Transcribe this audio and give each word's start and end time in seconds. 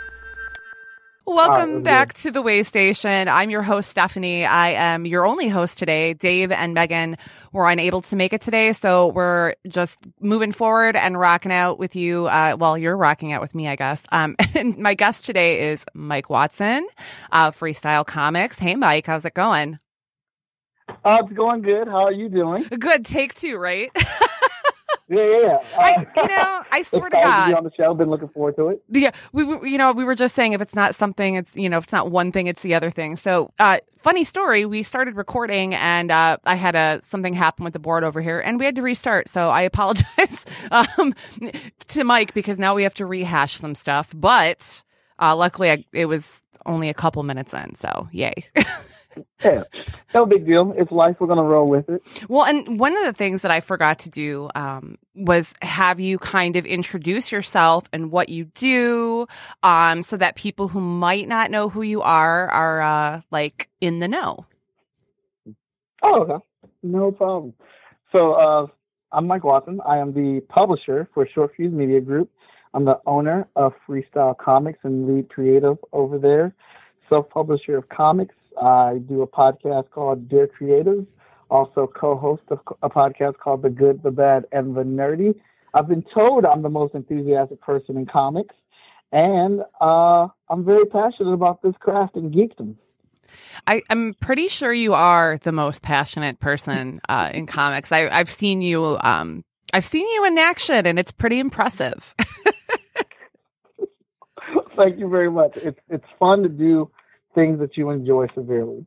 Welcome 1.28 1.82
back 1.82 2.12
to 2.18 2.30
the 2.30 2.40
Way 2.40 2.62
Station. 2.62 3.26
I'm 3.26 3.50
your 3.50 3.62
host, 3.62 3.90
Stephanie. 3.90 4.44
I 4.44 4.94
am 4.94 5.04
your 5.04 5.26
only 5.26 5.48
host 5.48 5.76
today. 5.76 6.14
Dave 6.14 6.52
and 6.52 6.72
Megan 6.72 7.16
were 7.52 7.68
unable 7.68 8.00
to 8.02 8.14
make 8.14 8.32
it 8.32 8.42
today, 8.42 8.70
so 8.70 9.08
we're 9.08 9.54
just 9.66 9.98
moving 10.20 10.52
forward 10.52 10.94
and 10.94 11.18
rocking 11.18 11.50
out 11.50 11.80
with 11.80 11.96
you. 11.96 12.26
Uh, 12.26 12.56
well, 12.56 12.78
you're 12.78 12.96
rocking 12.96 13.32
out 13.32 13.40
with 13.40 13.56
me, 13.56 13.66
I 13.66 13.74
guess. 13.74 14.04
Um, 14.12 14.36
and 14.54 14.78
my 14.78 14.94
guest 14.94 15.24
today 15.24 15.72
is 15.72 15.84
Mike 15.94 16.30
Watson, 16.30 16.86
uh, 17.32 17.50
Freestyle 17.50 18.06
Comics. 18.06 18.60
Hey, 18.60 18.76
Mike, 18.76 19.08
how's 19.08 19.24
it 19.24 19.34
going? 19.34 19.80
Uh, 20.88 21.18
it's 21.24 21.32
going 21.32 21.62
good. 21.62 21.88
How 21.88 22.04
are 22.04 22.12
you 22.12 22.28
doing? 22.28 22.68
Good. 22.78 23.04
Take 23.04 23.34
two, 23.34 23.56
right? 23.56 23.90
Yeah, 25.08 25.24
yeah. 25.24 25.40
yeah. 25.42 25.58
I, 25.78 25.94
Uh, 25.94 26.04
you 26.22 26.28
know, 26.28 26.62
I 26.72 26.82
swear 26.82 27.10
to 27.10 27.16
God. 27.16 27.48
be 27.48 27.54
on 27.54 27.64
the 27.64 27.70
show. 27.76 27.94
Been 27.94 28.10
looking 28.10 28.28
forward 28.28 28.56
to 28.56 28.68
it. 28.70 28.82
Yeah, 28.88 29.12
we 29.32 29.44
were, 29.44 29.66
you 29.66 29.78
know, 29.78 29.92
we 29.92 30.04
were 30.04 30.14
just 30.16 30.34
saying 30.34 30.52
if 30.52 30.60
it's 30.60 30.74
not 30.74 30.94
something, 30.96 31.36
it's, 31.36 31.56
you 31.56 31.68
know, 31.68 31.78
if 31.78 31.84
it's 31.84 31.92
not 31.92 32.10
one 32.10 32.32
thing, 32.32 32.48
it's 32.48 32.62
the 32.62 32.74
other 32.74 32.90
thing. 32.90 33.16
So, 33.16 33.52
uh, 33.58 33.78
funny 33.98 34.24
story, 34.24 34.66
we 34.66 34.82
started 34.82 35.16
recording 35.16 35.74
and, 35.74 36.10
uh, 36.10 36.38
I 36.44 36.56
had 36.56 36.74
a, 36.74 37.00
something 37.06 37.34
happen 37.34 37.64
with 37.64 37.72
the 37.72 37.78
board 37.78 38.04
over 38.04 38.20
here 38.20 38.40
and 38.40 38.58
we 38.58 38.64
had 38.64 38.74
to 38.76 38.82
restart. 38.82 39.28
So 39.28 39.50
I 39.50 39.62
apologize, 39.62 40.44
um, 40.72 41.14
to 41.88 42.04
Mike 42.04 42.34
because 42.34 42.58
now 42.58 42.74
we 42.74 42.82
have 42.82 42.94
to 42.94 43.06
rehash 43.06 43.56
some 43.58 43.74
stuff. 43.76 44.12
But, 44.14 44.82
uh, 45.20 45.36
luckily 45.36 45.70
I, 45.70 45.84
it 45.92 46.06
was 46.06 46.42
only 46.66 46.88
a 46.88 46.94
couple 46.94 47.22
minutes 47.22 47.54
in. 47.54 47.76
So 47.76 48.08
yay. 48.12 48.34
Yeah, 49.44 49.64
no 50.14 50.26
big 50.26 50.46
deal. 50.46 50.74
It's 50.76 50.90
life. 50.90 51.16
We're 51.20 51.26
gonna 51.26 51.42
roll 51.42 51.68
with 51.68 51.88
it. 51.88 52.02
Well, 52.28 52.44
and 52.44 52.78
one 52.78 52.96
of 52.96 53.04
the 53.04 53.12
things 53.12 53.42
that 53.42 53.50
I 53.50 53.60
forgot 53.60 53.98
to 54.00 54.10
do 54.10 54.50
um, 54.54 54.98
was 55.14 55.54
have 55.62 56.00
you 56.00 56.18
kind 56.18 56.56
of 56.56 56.66
introduce 56.66 57.32
yourself 57.32 57.88
and 57.92 58.10
what 58.10 58.28
you 58.28 58.46
do, 58.46 59.26
um, 59.62 60.02
so 60.02 60.16
that 60.16 60.36
people 60.36 60.68
who 60.68 60.80
might 60.80 61.28
not 61.28 61.50
know 61.50 61.68
who 61.68 61.82
you 61.82 62.02
are 62.02 62.48
are 62.50 62.82
uh, 62.82 63.20
like 63.30 63.68
in 63.80 64.00
the 64.00 64.08
know. 64.08 64.46
Oh, 66.02 66.22
okay. 66.22 66.44
No 66.82 67.10
problem. 67.10 67.54
So, 68.12 68.32
uh, 68.34 68.66
I'm 69.12 69.26
Mike 69.26 69.44
Watson. 69.44 69.80
I 69.86 69.98
am 69.98 70.12
the 70.12 70.40
publisher 70.48 71.08
for 71.14 71.26
Short 71.26 71.52
Fuse 71.56 71.72
Media 71.72 72.00
Group. 72.00 72.30
I'm 72.74 72.84
the 72.84 73.00
owner 73.06 73.48
of 73.56 73.72
Freestyle 73.88 74.36
Comics 74.36 74.80
and 74.82 75.06
lead 75.06 75.30
creative 75.30 75.78
over 75.92 76.18
there. 76.18 76.54
Self-publisher 77.08 77.76
of 77.76 77.88
comics. 77.88 78.34
I 78.60 78.98
do 79.08 79.22
a 79.22 79.26
podcast 79.26 79.90
called 79.90 80.28
Dear 80.28 80.48
Creatives. 80.48 81.06
Also 81.50 81.86
co-host 81.86 82.42
of 82.48 82.58
a 82.82 82.90
podcast 82.90 83.38
called 83.38 83.62
The 83.62 83.70
Good, 83.70 84.02
the 84.02 84.10
Bad, 84.10 84.46
and 84.50 84.74
the 84.74 84.82
Nerdy. 84.82 85.34
I've 85.74 85.86
been 85.88 86.04
told 86.12 86.44
I'm 86.44 86.62
the 86.62 86.68
most 86.68 86.94
enthusiastic 86.94 87.60
person 87.60 87.96
in 87.96 88.06
comics, 88.06 88.54
and 89.12 89.60
uh, 89.80 90.26
I'm 90.48 90.64
very 90.64 90.86
passionate 90.86 91.32
about 91.32 91.62
this 91.62 91.74
craft 91.78 92.16
and 92.16 92.34
geekdom. 92.34 92.74
I, 93.66 93.82
I'm 93.90 94.14
pretty 94.20 94.48
sure 94.48 94.72
you 94.72 94.94
are 94.94 95.38
the 95.38 95.52
most 95.52 95.82
passionate 95.82 96.40
person 96.40 97.00
uh, 97.08 97.30
in 97.32 97.46
comics. 97.46 97.92
I, 97.92 98.08
I've 98.08 98.30
seen 98.30 98.62
you. 98.62 98.98
Um, 99.02 99.44
I've 99.72 99.84
seen 99.84 100.08
you 100.08 100.24
in 100.24 100.38
action, 100.38 100.86
and 100.86 100.98
it's 100.98 101.12
pretty 101.12 101.38
impressive. 101.38 102.14
Thank 104.76 104.98
you 104.98 105.08
very 105.08 105.30
much. 105.30 105.56
It's 105.56 105.80
it's 105.88 106.04
fun 106.18 106.42
to 106.42 106.48
do 106.48 106.90
things 107.36 107.60
that 107.60 107.76
you 107.76 107.90
enjoy 107.90 108.26
severely. 108.34 108.84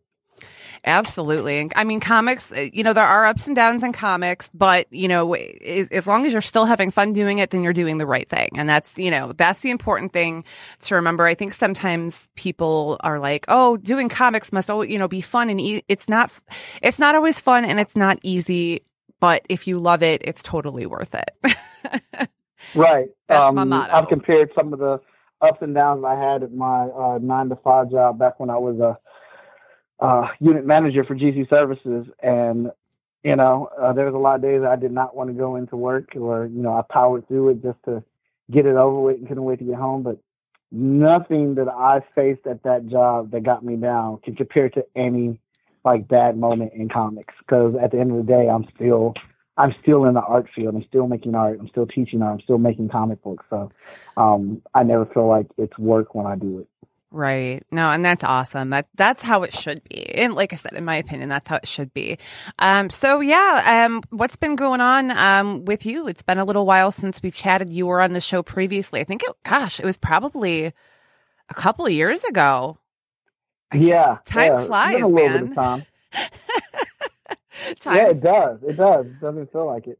Absolutely. 0.85 1.59
And 1.59 1.73
I 1.75 1.83
mean, 1.83 1.99
comics, 1.99 2.51
uh, 2.51 2.67
you 2.71 2.83
know, 2.83 2.93
there 2.93 3.05
are 3.05 3.25
ups 3.25 3.47
and 3.47 3.55
downs 3.55 3.83
in 3.83 3.91
comics, 3.91 4.49
but, 4.53 4.91
you 4.91 5.07
know, 5.07 5.33
as, 5.33 5.89
as 5.89 6.07
long 6.07 6.25
as 6.25 6.31
you're 6.31 6.41
still 6.41 6.65
having 6.65 6.89
fun 6.89 7.11
doing 7.13 7.39
it, 7.39 7.49
then 7.49 7.63
you're 7.63 7.73
doing 7.73 7.97
the 7.97 8.05
right 8.05 8.27
thing. 8.27 8.49
And 8.55 8.69
that's, 8.69 8.97
you 8.97 9.11
know, 9.11 9.33
that's 9.33 9.59
the 9.59 9.71
important 9.71 10.13
thing 10.13 10.45
to 10.81 10.95
remember. 10.95 11.25
I 11.25 11.35
think 11.35 11.51
sometimes 11.51 12.29
people 12.35 12.97
are 13.01 13.19
like, 13.19 13.45
oh, 13.49 13.75
doing 13.77 14.07
comics 14.07 14.53
must, 14.53 14.69
always, 14.69 14.89
you 14.89 14.97
know, 14.97 15.07
be 15.07 15.21
fun 15.21 15.49
and 15.49 15.59
e-. 15.59 15.83
it's 15.89 16.07
not, 16.07 16.31
it's 16.81 16.99
not 16.99 17.15
always 17.15 17.41
fun 17.41 17.65
and 17.65 17.79
it's 17.79 17.95
not 17.95 18.17
easy, 18.23 18.81
but 19.19 19.45
if 19.49 19.67
you 19.67 19.79
love 19.79 20.01
it, 20.01 20.21
it's 20.23 20.41
totally 20.43 20.85
worth 20.85 21.13
it. 21.13 22.29
Right. 22.75 23.07
That's 23.27 23.53
my 23.53 23.63
motto. 23.63 23.93
I've 23.93 24.09
compared 24.09 24.51
some 24.55 24.73
of 24.73 24.79
the 24.79 24.99
ups 25.41 25.59
and 25.61 25.73
downs 25.73 26.03
I 26.05 26.15
had 26.15 26.43
at 26.43 26.53
my 26.53 26.87
uh, 26.87 27.19
nine 27.21 27.49
to 27.49 27.55
five 27.57 27.91
job 27.91 28.19
back 28.19 28.39
when 28.39 28.49
I 28.49 28.57
was 28.57 28.79
a 28.79 28.97
uh, 30.03 30.27
unit 30.39 30.65
manager 30.65 31.03
for 31.03 31.15
GC 31.15 31.49
Services, 31.49 32.07
and 32.21 32.71
you 33.23 33.35
know, 33.35 33.69
uh, 33.79 33.91
there 33.93 34.05
was 34.05 34.13
a 34.13 34.17
lot 34.17 34.35
of 34.35 34.41
days 34.41 34.61
I 34.63 34.75
did 34.75 34.91
not 34.91 35.15
want 35.15 35.29
to 35.29 35.33
go 35.33 35.55
into 35.55 35.75
work, 35.75 36.15
or 36.15 36.45
you 36.45 36.61
know, 36.61 36.73
I 36.73 36.81
powered 36.89 37.27
through 37.27 37.49
it 37.49 37.63
just 37.63 37.77
to 37.85 38.03
get 38.51 38.65
it 38.65 38.75
over 38.75 38.99
with 38.99 39.17
and 39.17 39.27
couldn't 39.27 39.43
wait 39.43 39.59
to 39.59 39.65
get 39.65 39.75
home. 39.75 40.03
But 40.03 40.19
nothing 40.71 41.55
that 41.55 41.67
I 41.67 42.01
faced 42.15 42.47
at 42.47 42.63
that 42.63 42.87
job 42.87 43.31
that 43.31 43.43
got 43.43 43.63
me 43.63 43.75
down 43.75 44.19
can 44.23 44.35
compare 44.35 44.69
to 44.69 44.85
any 44.95 45.39
like 45.83 46.07
bad 46.07 46.37
moment 46.37 46.73
in 46.73 46.89
comics. 46.89 47.33
Because 47.39 47.75
at 47.81 47.91
the 47.91 47.99
end 47.99 48.11
of 48.11 48.17
the 48.17 48.23
day, 48.31 48.47
I'm 48.49 48.65
still 48.75 49.13
I'm 49.59 49.75
still 49.81 50.05
in 50.05 50.13
the 50.13 50.21
art 50.21 50.47
field. 50.55 50.73
I'm 50.73 50.85
still 50.87 51.07
making 51.07 51.35
art. 51.35 51.59
I'm 51.59 51.67
still 51.67 51.85
teaching 51.85 52.21
art. 52.21 52.35
I'm 52.35 52.41
still 52.41 52.57
making 52.57 52.87
comic 52.89 53.21
books. 53.21 53.45
So 53.49 53.71
um, 54.15 54.61
I 54.73 54.83
never 54.83 55.05
feel 55.05 55.27
like 55.27 55.47
it's 55.57 55.77
work 55.77 56.15
when 56.15 56.25
I 56.25 56.35
do 56.35 56.59
it. 56.59 56.67
Right. 57.11 57.63
No, 57.69 57.89
and 57.89 58.05
that's 58.05 58.23
awesome. 58.23 58.69
That 58.69 58.87
that's 58.95 59.21
how 59.21 59.43
it 59.43 59.53
should 59.53 59.83
be. 59.89 60.15
And 60.15 60.33
like 60.33 60.53
I 60.53 60.55
said, 60.55 60.73
in 60.73 60.85
my 60.85 60.95
opinion, 60.95 61.27
that's 61.27 61.47
how 61.47 61.57
it 61.57 61.67
should 61.67 61.91
be. 61.93 62.19
Um, 62.59 62.89
so 62.89 63.19
yeah, 63.19 63.85
um, 63.85 64.03
what's 64.11 64.35
been 64.35 64.55
going 64.55 64.79
on 64.79 65.11
um 65.11 65.65
with 65.65 65.87
you? 65.87 66.07
It's 66.07 66.21
been 66.21 66.37
a 66.37 66.45
little 66.45 66.67
while 66.67 66.91
since 66.91 67.21
we've 67.21 67.33
chatted. 67.33 67.73
You 67.73 67.87
were 67.87 67.99
on 67.99 68.13
the 68.13 68.21
show 68.21 68.43
previously. 68.43 69.01
I 69.01 69.05
think 69.05 69.23
it 69.23 69.31
gosh, 69.43 69.79
it 69.79 69.85
was 69.85 69.97
probably 69.97 70.71
a 71.49 71.53
couple 71.55 71.85
of 71.85 71.91
years 71.91 72.23
ago. 72.23 72.77
Yeah, 73.73 74.19
time 74.25 74.53
yeah. 74.53 74.65
Flies, 74.65 74.95
been 74.95 75.03
a 75.03 75.07
little 75.07 75.47
man. 75.47 75.85
time. 77.79 77.95
Yeah, 77.95 78.09
it 78.09 78.21
does. 78.21 78.59
It 78.63 78.77
does. 78.77 79.05
It 79.05 79.19
doesn't 79.21 79.51
feel 79.51 79.65
like 79.65 79.87
it. 79.87 79.99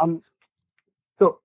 Um, 0.00 0.22
so 1.18 1.38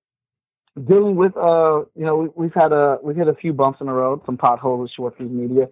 dealing 0.86 1.16
with 1.16 1.36
uh, 1.36 1.84
you 1.96 2.04
know, 2.04 2.16
we, 2.16 2.28
we've 2.34 2.54
had 2.54 2.72
a 2.72 2.98
we've 3.02 3.16
had 3.16 3.28
a 3.28 3.34
few 3.34 3.52
bumps 3.52 3.80
in 3.80 3.86
the 3.86 3.92
road, 3.92 4.22
some 4.26 4.36
potholes 4.36 4.80
with 4.80 4.90
short 4.92 5.16
fuse 5.16 5.30
media, 5.30 5.68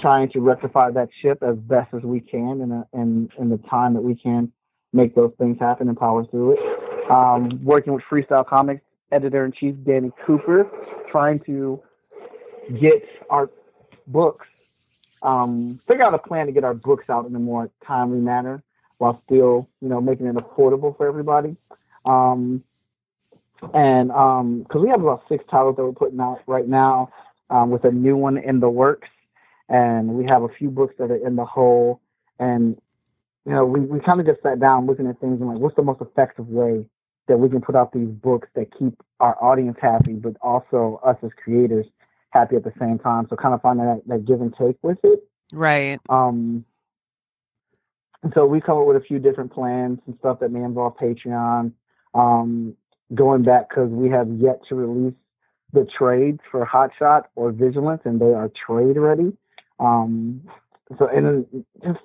trying 0.00 0.30
to 0.30 0.40
rectify 0.40 0.90
that 0.90 1.08
ship 1.20 1.42
as 1.42 1.56
best 1.56 1.92
as 1.94 2.02
we 2.02 2.20
can 2.20 2.60
in 2.60 2.72
a, 2.72 2.86
in 2.92 3.30
in 3.38 3.48
the 3.48 3.58
time 3.58 3.94
that 3.94 4.02
we 4.02 4.14
can 4.14 4.52
make 4.92 5.14
those 5.14 5.32
things 5.38 5.58
happen 5.58 5.88
and 5.88 5.98
power 5.98 6.24
through 6.26 6.52
it. 6.52 7.10
Um, 7.10 7.64
working 7.64 7.92
with 7.92 8.02
Freestyle 8.10 8.46
Comics 8.46 8.82
editor 9.12 9.44
in 9.44 9.52
chief 9.52 9.74
Danny 9.84 10.12
Cooper, 10.24 10.68
trying 11.08 11.40
to 11.40 11.82
get 12.80 13.04
our 13.28 13.50
books, 14.06 14.46
um, 15.22 15.80
figure 15.86 16.04
out 16.04 16.14
a 16.14 16.18
plan 16.18 16.46
to 16.46 16.52
get 16.52 16.64
our 16.64 16.74
books 16.74 17.10
out 17.10 17.26
in 17.26 17.34
a 17.34 17.38
more 17.38 17.70
timely 17.84 18.20
manner 18.20 18.62
while 19.00 19.22
still, 19.26 19.66
you 19.80 19.88
know, 19.88 19.98
making 20.00 20.26
it 20.26 20.36
affordable 20.36 20.94
for 20.94 21.06
everybody. 21.08 21.56
Um, 22.04 22.62
and 23.74 24.08
because 24.08 24.82
we 24.82 24.90
have 24.90 25.00
about 25.00 25.24
six 25.26 25.42
titles 25.50 25.76
that 25.76 25.82
we're 25.82 25.92
putting 25.92 26.20
out 26.20 26.40
right 26.46 26.68
now, 26.68 27.10
um, 27.48 27.70
with 27.70 27.84
a 27.84 27.90
new 27.90 28.14
one 28.16 28.36
in 28.36 28.60
the 28.60 28.68
works, 28.68 29.08
and 29.70 30.08
we 30.08 30.26
have 30.26 30.42
a 30.42 30.48
few 30.48 30.68
books 30.70 30.94
that 30.98 31.10
are 31.10 31.26
in 31.26 31.36
the 31.36 31.46
hole. 31.46 32.00
And 32.38 32.78
you 33.46 33.52
know, 33.52 33.64
we, 33.64 33.80
we 33.80 34.00
kind 34.00 34.20
of 34.20 34.26
just 34.26 34.42
sat 34.42 34.60
down 34.60 34.86
looking 34.86 35.06
at 35.06 35.18
things 35.18 35.40
and 35.40 35.48
like, 35.48 35.58
what's 35.58 35.76
the 35.76 35.82
most 35.82 36.02
effective 36.02 36.48
way 36.48 36.84
that 37.26 37.38
we 37.38 37.48
can 37.48 37.62
put 37.62 37.74
out 37.74 37.92
these 37.92 38.08
books 38.08 38.48
that 38.54 38.66
keep 38.78 39.02
our 39.18 39.42
audience 39.42 39.78
happy, 39.80 40.12
but 40.12 40.36
also 40.42 41.00
us 41.02 41.16
as 41.22 41.30
creators 41.42 41.86
happy 42.30 42.56
at 42.56 42.64
the 42.64 42.72
same 42.78 42.98
time. 42.98 43.26
So 43.30 43.36
kind 43.36 43.54
of 43.54 43.62
finding 43.62 43.86
that, 43.86 44.02
that 44.08 44.26
give 44.26 44.42
and 44.42 44.54
take 44.54 44.76
with 44.82 44.98
it. 45.04 45.26
right. 45.52 45.98
Um, 46.10 46.66
and 48.22 48.32
so 48.34 48.44
we 48.46 48.60
come 48.60 48.78
up 48.78 48.86
with 48.86 48.96
a 48.96 49.00
few 49.00 49.18
different 49.18 49.52
plans 49.52 49.98
and 50.06 50.16
stuff 50.18 50.40
that 50.40 50.50
may 50.50 50.62
involve 50.62 50.96
Patreon. 50.96 51.72
Um, 52.14 52.76
going 53.14 53.42
back 53.42 53.68
because 53.68 53.90
we 53.90 54.08
have 54.10 54.28
yet 54.30 54.60
to 54.68 54.74
release 54.74 55.14
the 55.72 55.86
trades 55.96 56.40
for 56.50 56.66
Hotshot 56.66 57.24
or 57.36 57.52
Vigilance, 57.52 58.02
and 58.04 58.20
they 58.20 58.32
are 58.32 58.50
trade 58.66 58.96
ready. 58.96 59.32
Um, 59.78 60.42
so 60.98 61.06
and 61.06 61.64
just 61.82 62.00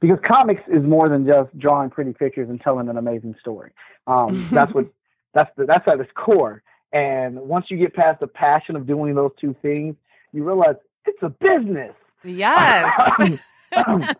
because 0.00 0.18
comics 0.26 0.62
is 0.68 0.82
more 0.82 1.08
than 1.08 1.26
just 1.26 1.56
drawing 1.58 1.90
pretty 1.90 2.12
pictures 2.12 2.48
and 2.48 2.60
telling 2.60 2.88
an 2.88 2.96
amazing 2.96 3.34
story. 3.40 3.72
Um, 4.06 4.48
that's 4.52 4.72
what 4.74 4.86
that's 5.34 5.50
the, 5.56 5.66
that's 5.66 5.86
at 5.86 6.00
its 6.00 6.10
core. 6.14 6.62
And 6.92 7.40
once 7.40 7.66
you 7.70 7.78
get 7.78 7.94
past 7.94 8.20
the 8.20 8.26
passion 8.26 8.76
of 8.76 8.86
doing 8.86 9.14
those 9.14 9.30
two 9.40 9.54
things, 9.62 9.94
you 10.32 10.44
realize 10.44 10.74
it's 11.06 11.22
a 11.22 11.30
business. 11.30 11.94
Yes. 12.22 13.38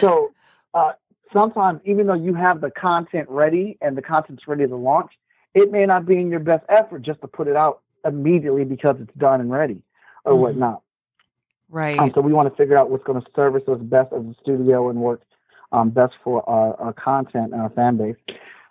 so 0.00 0.32
uh, 0.74 0.92
sometimes, 1.32 1.80
even 1.84 2.06
though 2.06 2.14
you 2.14 2.34
have 2.34 2.60
the 2.60 2.70
content 2.70 3.28
ready 3.28 3.78
and 3.80 3.96
the 3.96 4.02
content's 4.02 4.46
ready 4.46 4.66
to 4.66 4.76
launch, 4.76 5.12
it 5.54 5.70
may 5.70 5.86
not 5.86 6.06
be 6.06 6.16
in 6.18 6.30
your 6.30 6.40
best 6.40 6.64
effort 6.68 7.02
just 7.02 7.20
to 7.20 7.28
put 7.28 7.48
it 7.48 7.56
out 7.56 7.80
immediately 8.04 8.64
because 8.64 8.96
it's 9.00 9.14
done 9.18 9.40
and 9.40 9.50
ready 9.50 9.82
or 10.24 10.34
Mhm. 10.34 10.38
whatnot. 10.38 10.82
right. 11.70 11.98
Um, 11.98 12.12
so 12.14 12.20
we 12.20 12.32
want 12.34 12.50
to 12.50 12.56
figure 12.56 12.76
out 12.76 12.90
what's 12.90 13.04
going 13.04 13.20
to 13.20 13.30
service 13.34 13.66
us 13.66 13.78
best 13.80 14.12
as 14.12 14.22
a 14.24 14.34
studio 14.42 14.90
and 14.90 15.00
work 15.00 15.22
um, 15.72 15.88
best 15.90 16.12
for 16.22 16.48
our, 16.48 16.78
our 16.78 16.92
content 16.92 17.52
and 17.52 17.62
our 17.62 17.70
fan 17.70 17.96
base. 17.96 18.16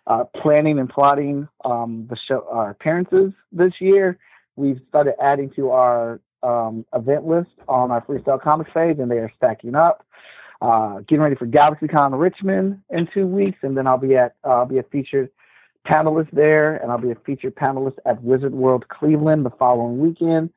Uh, 0.07 0.23
planning 0.41 0.79
and 0.79 0.89
plotting 0.89 1.47
um, 1.63 2.07
the 2.09 2.17
show, 2.27 2.45
our 2.49 2.71
appearances 2.71 3.31
this 3.51 3.73
year. 3.79 4.17
We've 4.55 4.79
started 4.89 5.13
adding 5.21 5.51
to 5.51 5.71
our 5.71 6.19
um, 6.43 6.85
event 6.93 7.25
list 7.25 7.51
on 7.67 7.91
our 7.91 8.01
freestyle 8.01 8.41
comics 8.41 8.71
page, 8.73 8.99
and 8.99 9.09
they 9.09 9.17
are 9.17 9.31
stacking 9.37 9.75
up. 9.75 10.05
Uh, 10.61 10.99
getting 10.99 11.21
ready 11.21 11.35
for 11.35 11.47
GalaxyCon 11.47 12.19
Richmond 12.19 12.81
in 12.91 13.07
two 13.13 13.25
weeks, 13.25 13.57
and 13.63 13.75
then 13.75 13.87
I'll 13.87 13.97
be 13.97 14.15
at 14.15 14.35
uh, 14.45 14.49
I'll 14.49 14.65
be 14.67 14.77
a 14.77 14.83
featured 14.83 15.29
panelist 15.87 16.29
there, 16.31 16.75
and 16.75 16.91
I'll 16.91 17.01
be 17.01 17.09
a 17.11 17.17
featured 17.25 17.55
panelist 17.55 17.95
at 18.05 18.21
Wizard 18.21 18.53
World 18.53 18.87
Cleveland 18.87 19.43
the 19.45 19.49
following 19.51 19.99
weekend. 19.99 20.51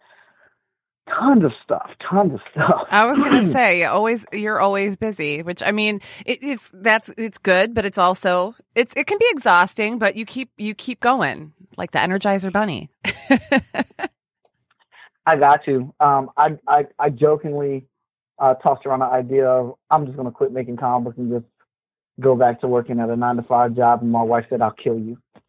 Tons 1.08 1.44
of 1.44 1.52
stuff, 1.62 1.90
tons 2.10 2.34
of 2.34 2.40
stuff. 2.50 2.86
I 2.90 3.06
was 3.06 3.16
gonna 3.16 3.42
say, 3.52 3.84
always 3.84 4.26
you're 4.32 4.60
always 4.60 4.98
busy, 4.98 5.42
which 5.42 5.62
I 5.62 5.72
mean, 5.72 6.00
it, 6.26 6.38
it's 6.42 6.70
that's 6.74 7.10
it's 7.16 7.38
good, 7.38 7.72
but 7.72 7.86
it's 7.86 7.98
also 7.98 8.54
it's 8.74 8.94
it 8.96 9.06
can 9.06 9.18
be 9.18 9.26
exhausting, 9.30 9.98
but 9.98 10.16
you 10.16 10.26
keep 10.26 10.50
you 10.58 10.74
keep 10.74 11.00
going 11.00 11.54
like 11.76 11.92
the 11.92 11.98
Energizer 11.98 12.52
Bunny. 12.52 12.90
I 15.26 15.36
got 15.36 15.66
you. 15.66 15.94
Um, 16.00 16.30
I, 16.36 16.58
I, 16.68 16.86
I 16.98 17.10
jokingly 17.10 17.86
uh, 18.38 18.54
tossed 18.54 18.86
around 18.86 19.00
the 19.00 19.06
idea 19.06 19.46
of 19.46 19.74
I'm 19.90 20.04
just 20.06 20.16
going 20.16 20.26
to 20.28 20.32
quit 20.32 20.52
making 20.52 20.76
comic 20.76 21.04
books 21.04 21.18
and 21.18 21.30
just 21.32 21.44
go 22.20 22.34
back 22.36 22.60
to 22.60 22.68
working 22.68 23.00
at 23.00 23.10
a 23.10 23.16
nine 23.16 23.36
to 23.36 23.42
five 23.42 23.74
job. 23.76 24.02
And 24.02 24.10
my 24.12 24.22
wife 24.22 24.46
said, 24.50 24.62
"I'll 24.62 24.72
kill 24.72 24.98
you." 24.98 25.18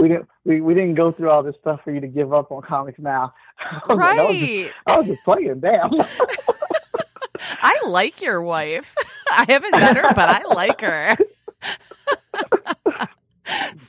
we 0.00 0.08
didn't 0.08 0.28
we, 0.44 0.60
we 0.60 0.74
didn't 0.74 0.94
go 0.94 1.12
through 1.12 1.30
all 1.30 1.42
this 1.42 1.54
stuff 1.60 1.80
for 1.84 1.92
you 1.92 2.00
to 2.00 2.06
give 2.08 2.32
up 2.32 2.50
on 2.50 2.62
comics 2.62 2.98
now. 2.98 3.32
I 3.60 3.80
was 3.88 3.98
like, 3.98 4.18
I 4.18 4.24
was 4.24 4.36
just- 4.38 4.50
right. 4.52 4.72
I 4.86 4.96
was 4.98 5.06
just 5.06 5.24
playing. 5.24 5.60
Damn. 5.60 5.90
I 7.62 7.80
like 7.86 8.20
your 8.20 8.42
wife. 8.42 8.94
I 9.32 9.44
haven't 9.48 9.72
met 9.72 9.96
her, 9.96 10.12
but 10.14 10.28
I 10.28 10.42
like 10.44 10.80
her. 10.82 11.16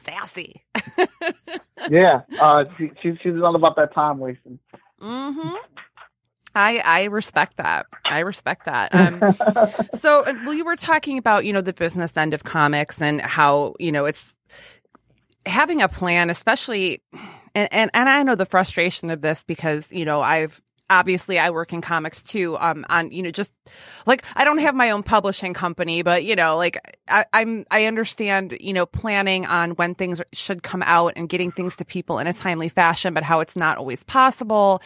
Sassy. 0.03 0.63
yeah. 1.89 2.21
Uh, 2.39 2.65
she, 2.77 2.91
she 3.01 3.17
she's 3.21 3.33
all 3.43 3.55
about 3.55 3.75
that 3.75 3.93
time 3.93 4.19
wasting. 4.19 4.59
hmm 4.99 5.55
I 6.55 6.77
I 6.79 7.03
respect 7.05 7.57
that. 7.57 7.85
I 8.05 8.19
respect 8.19 8.65
that. 8.65 8.93
Um, 8.93 9.19
so, 9.93 10.23
uh, 10.25 10.33
well, 10.45 10.53
you 10.53 10.65
were 10.65 10.75
talking 10.75 11.17
about 11.17 11.45
you 11.45 11.53
know 11.53 11.61
the 11.61 11.73
business 11.73 12.15
end 12.15 12.33
of 12.33 12.43
comics 12.43 13.01
and 13.01 13.21
how 13.21 13.75
you 13.79 13.91
know 13.91 14.05
it's 14.05 14.33
having 15.45 15.81
a 15.81 15.87
plan, 15.87 16.29
especially, 16.29 17.01
and 17.55 17.71
and 17.71 17.91
and 17.93 18.09
I 18.09 18.23
know 18.23 18.35
the 18.35 18.45
frustration 18.45 19.09
of 19.09 19.21
this 19.21 19.43
because 19.43 19.91
you 19.91 20.05
know 20.05 20.21
I've 20.21 20.61
obviously 20.91 21.39
I 21.39 21.49
work 21.49 21.73
in 21.73 21.81
comics 21.81 22.21
too. 22.21 22.57
Um, 22.59 22.85
on 22.89 23.11
you 23.11 23.23
know 23.23 23.31
just 23.31 23.53
like 24.05 24.23
I 24.35 24.43
don't 24.43 24.59
have 24.59 24.75
my 24.75 24.91
own 24.91 25.01
publishing 25.01 25.53
company, 25.53 26.03
but 26.03 26.23
you 26.23 26.35
know 26.35 26.57
like 26.57 26.77
I, 27.07 27.25
I'm 27.33 27.65
I 27.71 27.85
understand 27.85 28.57
you 28.59 28.73
know 28.73 28.85
planning 28.85 29.45
on 29.45 29.71
when 29.71 29.95
things 29.95 30.21
should 30.33 30.61
come 30.61 30.83
out 30.83 31.13
and 31.15 31.29
getting 31.29 31.51
things 31.51 31.77
to 31.77 31.85
people 31.85 32.19
in 32.19 32.27
a 32.27 32.33
timely 32.33 32.69
fashion, 32.69 33.13
but 33.13 33.23
how 33.23 33.39
it's 33.39 33.55
not 33.55 33.77
always 33.77 34.03
possible, 34.03 34.81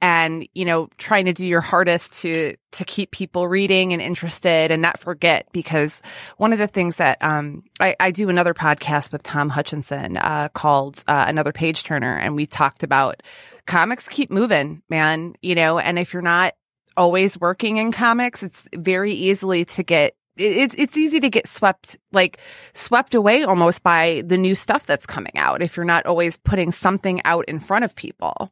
and 0.00 0.48
you 0.54 0.64
know 0.64 0.88
trying 0.96 1.26
to 1.26 1.32
do 1.32 1.46
your 1.46 1.60
hardest 1.60 2.14
to 2.22 2.56
to 2.70 2.84
keep 2.84 3.10
people 3.10 3.48
reading 3.48 3.92
and 3.92 4.02
interested 4.02 4.70
and 4.70 4.80
not 4.82 5.00
forget 5.00 5.48
because 5.52 6.02
one 6.36 6.52
of 6.52 6.58
the 6.58 6.66
things 6.66 6.96
that 6.96 7.22
um 7.22 7.64
I, 7.80 7.96
I 7.98 8.10
do 8.12 8.28
another 8.28 8.54
podcast 8.54 9.10
with 9.12 9.22
Tom 9.22 9.48
Hutchinson 9.48 10.16
uh, 10.16 10.48
called 10.48 11.02
uh, 11.08 11.24
Another 11.28 11.52
Page 11.52 11.82
Turner, 11.84 12.16
and 12.16 12.36
we 12.36 12.46
talked 12.46 12.82
about 12.82 13.22
comics 13.68 14.08
keep 14.08 14.32
moving, 14.32 14.82
man. 14.90 15.36
You 15.42 15.54
know, 15.56 15.78
and 15.78 16.00
if 16.00 16.14
you're 16.14 16.22
not 16.22 16.54
always 16.96 17.40
working 17.40 17.78
in 17.78 17.92
comics, 17.92 18.42
it's 18.42 18.68
very 18.74 19.14
easily 19.14 19.66
to 19.66 19.84
get 19.84 20.14
it's 20.38 20.74
it's 20.78 20.96
easy 20.96 21.20
to 21.20 21.30
get 21.30 21.48
swept 21.48 21.98
like 22.12 22.40
swept 22.74 23.14
away 23.14 23.44
almost 23.44 23.84
by 23.84 24.24
the 24.26 24.38
new 24.38 24.56
stuff 24.56 24.86
that's 24.86 25.06
coming 25.06 25.36
out 25.36 25.62
if 25.62 25.76
you're 25.76 25.86
not 25.86 26.06
always 26.06 26.38
putting 26.38 26.72
something 26.72 27.22
out 27.24 27.46
in 27.46 27.60
front 27.60 27.84
of 27.84 27.96
people. 27.96 28.50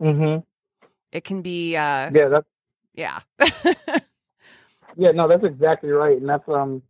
hmm 0.00 0.38
It 1.12 1.24
can 1.24 1.42
be 1.42 1.76
uh 1.76 2.10
Yeah, 2.14 2.28
that's 2.30 2.46
yeah. 2.94 3.20
Yeah, 4.96 5.12
no, 5.12 5.28
that's 5.28 5.44
exactly 5.44 5.90
right, 5.90 6.18
and 6.18 6.28
that's 6.28 6.48
um 6.48 6.82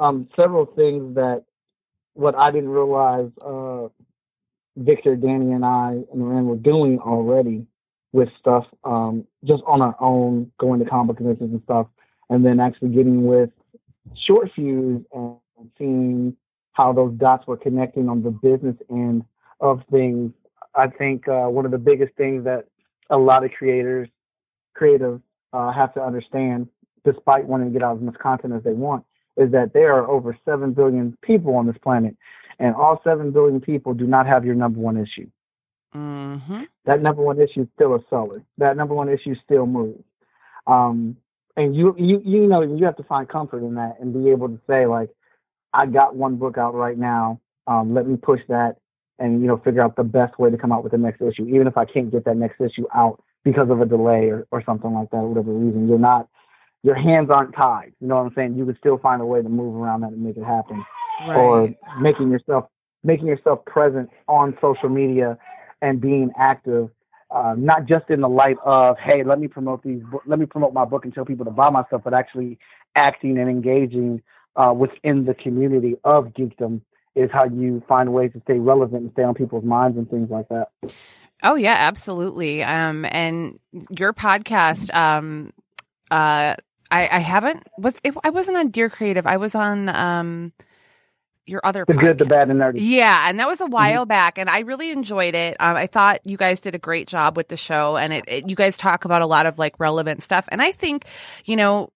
um 0.00 0.28
several 0.36 0.66
things 0.66 1.16
that 1.16 1.44
what 2.14 2.34
I 2.36 2.50
didn't 2.52 2.70
realize 2.70 3.30
uh 3.44 3.88
Victor, 4.76 5.16
Danny, 5.16 5.52
and 5.52 5.64
I 5.64 5.98
and 6.12 6.30
Rand 6.30 6.46
were 6.46 6.56
doing 6.56 6.98
already 6.98 7.66
with 8.12 8.28
stuff 8.38 8.64
um 8.84 9.26
just 9.44 9.62
on 9.66 9.82
our 9.82 9.96
own, 10.00 10.50
going 10.58 10.80
to 10.80 10.88
comic 10.88 11.16
conventions 11.16 11.52
and 11.52 11.62
stuff, 11.64 11.86
and 12.30 12.44
then 12.44 12.60
actually 12.60 12.90
getting 12.90 13.26
with 13.26 13.50
short 14.26 14.50
fuse 14.54 15.02
and 15.12 15.36
seeing 15.78 16.36
how 16.72 16.92
those 16.92 17.12
dots 17.14 17.46
were 17.46 17.56
connecting 17.56 18.08
on 18.08 18.22
the 18.22 18.30
business 18.30 18.76
end 18.90 19.24
of 19.60 19.82
things. 19.90 20.32
I 20.74 20.88
think 20.88 21.28
uh, 21.28 21.46
one 21.46 21.66
of 21.66 21.70
the 21.70 21.78
biggest 21.78 22.14
things 22.16 22.44
that 22.44 22.66
a 23.10 23.16
lot 23.18 23.44
of 23.44 23.52
creators, 23.52 24.08
creative, 24.74 25.20
uh, 25.52 25.70
have 25.72 25.92
to 25.94 26.02
understand 26.02 26.68
despite 27.04 27.44
wanting 27.44 27.68
to 27.68 27.72
get 27.72 27.82
out 27.82 27.96
as 27.96 28.02
much 28.02 28.14
content 28.14 28.54
as 28.54 28.62
they 28.62 28.72
want, 28.72 29.04
is 29.36 29.50
that 29.52 29.72
there 29.74 29.92
are 29.94 30.08
over 30.08 30.36
7 30.44 30.72
billion 30.72 31.16
people 31.22 31.54
on 31.56 31.66
this 31.66 31.76
planet, 31.82 32.16
and 32.62 32.76
all 32.76 33.00
7 33.02 33.32
billion 33.32 33.60
people 33.60 33.92
do 33.92 34.06
not 34.06 34.26
have 34.26 34.44
your 34.44 34.54
number 34.54 34.78
one 34.78 34.96
issue. 34.96 35.28
mhm. 35.94 36.68
That 36.84 37.02
number 37.02 37.20
one 37.22 37.38
issue 37.40 37.62
is 37.62 37.68
still 37.74 37.94
a 37.94 38.00
seller. 38.08 38.42
That 38.58 38.76
number 38.76 38.94
one 38.94 39.08
issue 39.08 39.34
still 39.44 39.66
moves. 39.66 40.04
Um, 40.66 41.16
and 41.56 41.76
you, 41.76 41.94
you, 41.98 42.22
you 42.24 42.46
know, 42.46 42.62
you 42.62 42.84
have 42.84 42.96
to 42.96 43.02
find 43.02 43.28
comfort 43.28 43.58
in 43.58 43.74
that 43.74 43.96
and 44.00 44.14
be 44.14 44.30
able 44.30 44.48
to 44.48 44.60
say, 44.66 44.86
like, 44.86 45.10
I 45.74 45.86
got 45.86 46.14
one 46.14 46.36
book 46.36 46.56
out 46.56 46.74
right 46.74 46.96
now. 46.96 47.40
Um, 47.66 47.94
let 47.94 48.06
me 48.06 48.16
push 48.16 48.40
that 48.48 48.76
and, 49.18 49.42
you 49.42 49.48
know, 49.48 49.58
figure 49.58 49.82
out 49.82 49.96
the 49.96 50.04
best 50.04 50.38
way 50.38 50.48
to 50.50 50.56
come 50.56 50.72
out 50.72 50.82
with 50.82 50.92
the 50.92 50.98
next 50.98 51.20
issue. 51.20 51.46
Even 51.48 51.66
if 51.66 51.76
I 51.76 51.84
can't 51.84 52.10
get 52.10 52.24
that 52.24 52.36
next 52.36 52.60
issue 52.60 52.86
out 52.94 53.22
because 53.44 53.70
of 53.70 53.80
a 53.80 53.86
delay 53.86 54.28
or, 54.28 54.46
or 54.52 54.62
something 54.64 54.94
like 54.94 55.10
that, 55.10 55.18
or 55.18 55.28
whatever 55.28 55.52
reason, 55.52 55.88
you're 55.88 55.98
not, 55.98 56.28
your 56.82 56.94
hands 56.94 57.30
aren't 57.30 57.54
tied. 57.54 57.92
You 58.00 58.08
know 58.08 58.16
what 58.16 58.26
I'm 58.26 58.34
saying? 58.34 58.56
You 58.56 58.66
can 58.66 58.76
still 58.78 58.98
find 58.98 59.22
a 59.22 59.26
way 59.26 59.42
to 59.42 59.48
move 59.48 59.76
around 59.76 60.00
that 60.02 60.12
and 60.12 60.22
make 60.22 60.36
it 60.36 60.44
happen. 60.44 60.84
Or 61.26 61.68
making 62.00 62.30
yourself, 62.30 62.66
making 63.04 63.26
yourself 63.26 63.64
present 63.64 64.10
on 64.28 64.56
social 64.60 64.88
media 64.88 65.38
and 65.80 66.00
being 66.00 66.30
active 66.38 66.90
uh, 67.30 67.54
not 67.56 67.86
just 67.86 68.10
in 68.10 68.20
the 68.20 68.28
light 68.28 68.56
of 68.64 68.96
hey 68.98 69.24
let 69.24 69.40
me 69.40 69.48
promote 69.48 69.82
these 69.82 70.02
let 70.26 70.38
me 70.38 70.44
promote 70.44 70.74
my 70.74 70.84
book 70.84 71.04
and 71.04 71.14
tell 71.14 71.24
people 71.24 71.46
to 71.46 71.50
buy 71.50 71.70
my 71.70 71.82
stuff 71.86 72.02
but 72.04 72.12
actually 72.12 72.58
acting 72.94 73.38
and 73.38 73.48
engaging 73.48 74.20
uh, 74.56 74.72
within 74.76 75.24
the 75.24 75.32
community 75.32 75.94
of 76.04 76.26
geekdom 76.26 76.82
is 77.14 77.30
how 77.32 77.44
you 77.44 77.82
find 77.88 78.12
ways 78.12 78.30
to 78.34 78.40
stay 78.42 78.58
relevant 78.58 79.02
and 79.02 79.12
stay 79.12 79.22
on 79.22 79.32
people's 79.32 79.64
minds 79.64 79.96
and 79.96 80.10
things 80.10 80.28
like 80.30 80.46
that 80.48 80.68
Oh 81.42 81.56
yeah, 81.56 81.74
absolutely. 81.76 82.62
Um, 82.62 83.04
and 83.10 83.58
your 83.90 84.12
podcast, 84.12 84.94
um, 84.94 85.52
uh, 86.10 86.54
I, 86.92 87.08
I 87.10 87.18
haven't 87.20 87.66
was 87.78 87.94
it, 88.04 88.14
I 88.22 88.30
wasn't 88.30 88.58
on 88.58 88.68
Dear 88.68 88.90
Creative. 88.90 89.26
I 89.26 89.38
was 89.38 89.54
on 89.54 89.88
um 89.88 90.52
your 91.44 91.60
other 91.64 91.84
the 91.86 91.94
good 91.94 92.18
the 92.18 92.24
bad 92.24 92.50
and 92.50 92.60
nerdy 92.60 92.78
Yeah, 92.80 93.28
and 93.28 93.40
that 93.40 93.48
was 93.48 93.60
a 93.60 93.66
while 93.66 94.06
back, 94.06 94.38
and 94.38 94.48
I 94.48 94.60
really 94.60 94.90
enjoyed 94.90 95.34
it. 95.34 95.56
Um, 95.58 95.76
I 95.76 95.86
thought 95.86 96.20
you 96.24 96.36
guys 96.36 96.60
did 96.60 96.74
a 96.74 96.78
great 96.78 97.08
job 97.08 97.36
with 97.36 97.48
the 97.48 97.56
show, 97.56 97.96
and 97.96 98.12
it, 98.12 98.24
it 98.28 98.48
you 98.48 98.54
guys 98.54 98.76
talk 98.76 99.04
about 99.04 99.22
a 99.22 99.26
lot 99.26 99.46
of 99.46 99.58
like 99.58 99.80
relevant 99.80 100.22
stuff. 100.22 100.48
And 100.52 100.62
I 100.62 100.72
think, 100.72 101.06
you 101.44 101.56
know, 101.56 101.90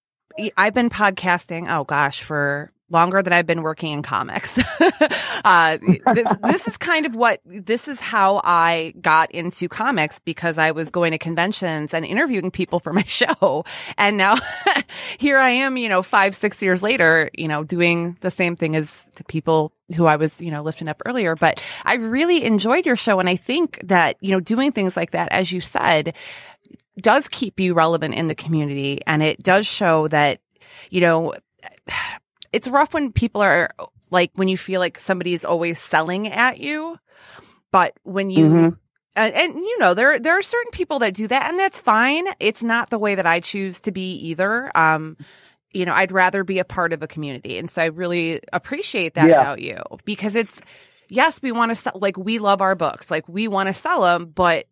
I've 0.56 0.74
been 0.74 0.90
podcasting. 0.90 1.72
Oh 1.72 1.84
gosh, 1.84 2.22
for 2.22 2.70
longer 2.90 3.22
than 3.22 3.32
I've 3.32 3.46
been 3.46 3.62
working 3.62 3.92
in 3.92 4.02
comics. 4.02 4.58
uh, 5.44 5.78
this, 6.14 6.32
this 6.44 6.68
is 6.68 6.76
kind 6.76 7.06
of 7.06 7.14
what 7.14 7.40
this 7.44 7.88
is 7.88 7.98
how 7.98 8.40
I 8.44 8.94
got 9.00 9.30
into 9.32 9.68
comics 9.68 10.18
because 10.20 10.58
I 10.58 10.70
was 10.70 10.90
going 10.90 11.10
to 11.10 11.18
conventions 11.18 11.92
and 11.92 12.04
interviewing 12.04 12.50
people 12.50 12.78
for 12.78 12.92
my 12.92 13.02
show, 13.06 13.64
and 13.98 14.16
now 14.16 14.36
here 15.18 15.38
I 15.38 15.50
am, 15.50 15.76
you 15.76 15.88
know, 15.88 16.02
five 16.02 16.34
six 16.34 16.62
years 16.62 16.82
later, 16.82 17.30
you 17.34 17.48
know, 17.48 17.64
doing 17.64 18.16
the 18.20 18.30
same 18.30 18.56
thing 18.56 18.76
as 18.76 19.06
the 19.16 19.24
people 19.24 19.72
who 19.94 20.06
I 20.06 20.16
was, 20.16 20.40
you 20.40 20.50
know, 20.50 20.62
lifting 20.62 20.88
up 20.88 21.02
earlier. 21.06 21.36
But 21.36 21.62
I 21.84 21.94
really 21.94 22.44
enjoyed 22.44 22.86
your 22.86 22.96
show, 22.96 23.18
and 23.18 23.28
I 23.28 23.36
think 23.36 23.80
that 23.84 24.16
you 24.20 24.30
know, 24.30 24.40
doing 24.40 24.72
things 24.72 24.96
like 24.96 25.10
that, 25.10 25.32
as 25.32 25.50
you 25.50 25.60
said, 25.60 26.14
does 27.00 27.28
keep 27.28 27.58
you 27.60 27.74
relevant 27.74 28.14
in 28.14 28.28
the 28.28 28.34
community, 28.34 29.00
and 29.06 29.22
it 29.22 29.42
does 29.42 29.66
show 29.66 30.08
that 30.08 30.40
you 30.90 31.00
know 31.00 31.34
it's 32.52 32.68
rough 32.68 32.94
when 32.94 33.12
people 33.12 33.40
are 33.42 33.70
like 34.10 34.30
when 34.34 34.48
you 34.48 34.56
feel 34.56 34.80
like 34.80 34.98
somebody 34.98 35.34
is 35.34 35.44
always 35.44 35.80
selling 35.80 36.28
at 36.28 36.58
you 36.58 36.98
but 37.72 37.92
when 38.04 38.30
you 38.30 38.48
Mhm. 38.48 38.76
and, 39.16 39.34
and, 39.34 39.54
you 39.54 39.78
know 39.78 39.94
there 39.94 40.18
there 40.18 40.38
are 40.38 40.42
certain 40.42 40.70
people 40.72 40.98
that 41.00 41.14
do 41.14 41.26
that 41.26 41.48
and 41.50 41.58
that's 41.58 41.80
fine 41.80 42.26
it's 42.40 42.62
not 42.62 42.90
the 42.90 42.98
way 42.98 43.14
that 43.14 43.26
i 43.26 43.40
choose 43.40 43.80
to 43.80 43.92
be 43.92 44.12
either 44.28 44.70
um 44.76 45.16
you 45.72 45.84
know 45.84 45.94
i'd 45.94 46.12
rather 46.12 46.44
be 46.44 46.58
a 46.58 46.64
part 46.64 46.92
of 46.92 47.02
a 47.02 47.06
community 47.08 47.58
and 47.58 47.68
so 47.68 47.82
i 47.82 47.86
really 47.86 48.40
appreciate 48.52 49.14
that 49.14 49.28
Yeah. 49.28 49.40
about 49.40 49.60
you 49.60 49.78
because 50.04 50.34
it's 50.36 50.60
yes 51.08 51.40
we 51.42 51.52
want 51.52 51.70
to 51.70 51.76
sell 51.76 51.92
like 52.00 52.16
we 52.16 52.38
love 52.38 52.60
our 52.60 52.74
books 52.74 53.10
like 53.10 53.28
we 53.28 53.48
want 53.48 53.68
to 53.68 53.74
sell 53.74 54.02
them 54.02 54.26
but 54.26 54.66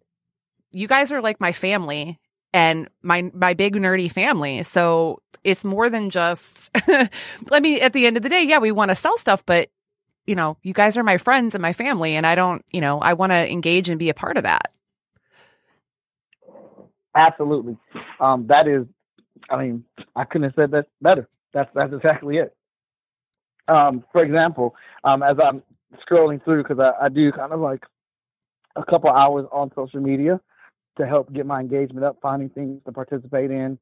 you 0.73 0.87
guys 0.89 1.11
are 1.13 1.21
like 1.23 1.41
my 1.41 1.53
family 1.53 2.19
and 2.55 2.89
my 3.03 3.31
my 3.35 3.53
big 3.53 3.75
nerdy 3.75 4.11
family 4.11 4.63
so 4.63 5.21
it's 5.43 5.65
more 5.65 5.91
than 5.91 6.09
just 6.09 6.71
i 6.89 7.61
mean 7.61 7.81
at 7.83 7.93
the 7.93 8.07
end 8.07 8.17
of 8.17 8.23
the 8.23 8.31
day 8.31 8.45
yeah 8.45 8.59
we 8.59 8.73
want 8.73 8.91
to 8.91 8.97
sell 8.97 9.19
stuff 9.19 9.45
but 9.45 9.69
you 10.27 10.35
know 10.35 10.57
you 10.63 10.73
guys 10.73 10.97
are 10.97 11.03
my 11.03 11.19
friends 11.19 11.55
and 11.55 11.61
my 11.61 11.75
family 11.75 12.15
and 12.17 12.27
i 12.27 12.35
don't 12.35 12.65
you 12.73 12.81
know 12.81 12.99
i 13.01 13.13
want 13.13 13.33
to 13.33 13.53
engage 13.53 13.91
and 13.91 13.99
be 13.99 14.09
a 14.09 14.15
part 14.15 14.39
of 14.39 14.45
that 14.45 14.71
Absolutely. 17.15 17.77
Um, 18.19 18.47
that 18.49 18.67
is, 18.67 18.87
I 19.49 19.57
mean, 19.63 19.85
I 20.17 20.25
couldn't 20.25 20.45
have 20.45 20.55
said 20.57 20.71
that 20.73 20.87
better. 21.01 21.29
That's 21.53 21.71
that's 21.75 21.93
exactly 21.93 22.39
it. 22.39 22.55
Um, 23.69 24.05
for 24.13 24.23
example, 24.23 24.75
um, 25.05 25.23
as 25.23 25.37
I'm 25.43 25.63
scrolling 26.09 26.45
through, 26.45 26.65
because 26.65 26.79
I, 26.81 27.07
I 27.07 27.09
do 27.09 27.31
kind 27.31 27.53
of 27.53 27.61
like 27.61 27.85
a 28.75 28.85
couple 28.85 29.11
hours 29.11 29.47
on 29.53 29.71
social 29.77 30.01
media 30.01 30.41
to 30.97 31.07
help 31.07 31.33
get 31.33 31.47
my 31.47 31.61
engagement 31.61 32.05
up, 32.05 32.19
finding 32.23 32.49
things 32.49 32.81
to 32.87 32.93
participate 32.93 33.51
in, 33.51 33.79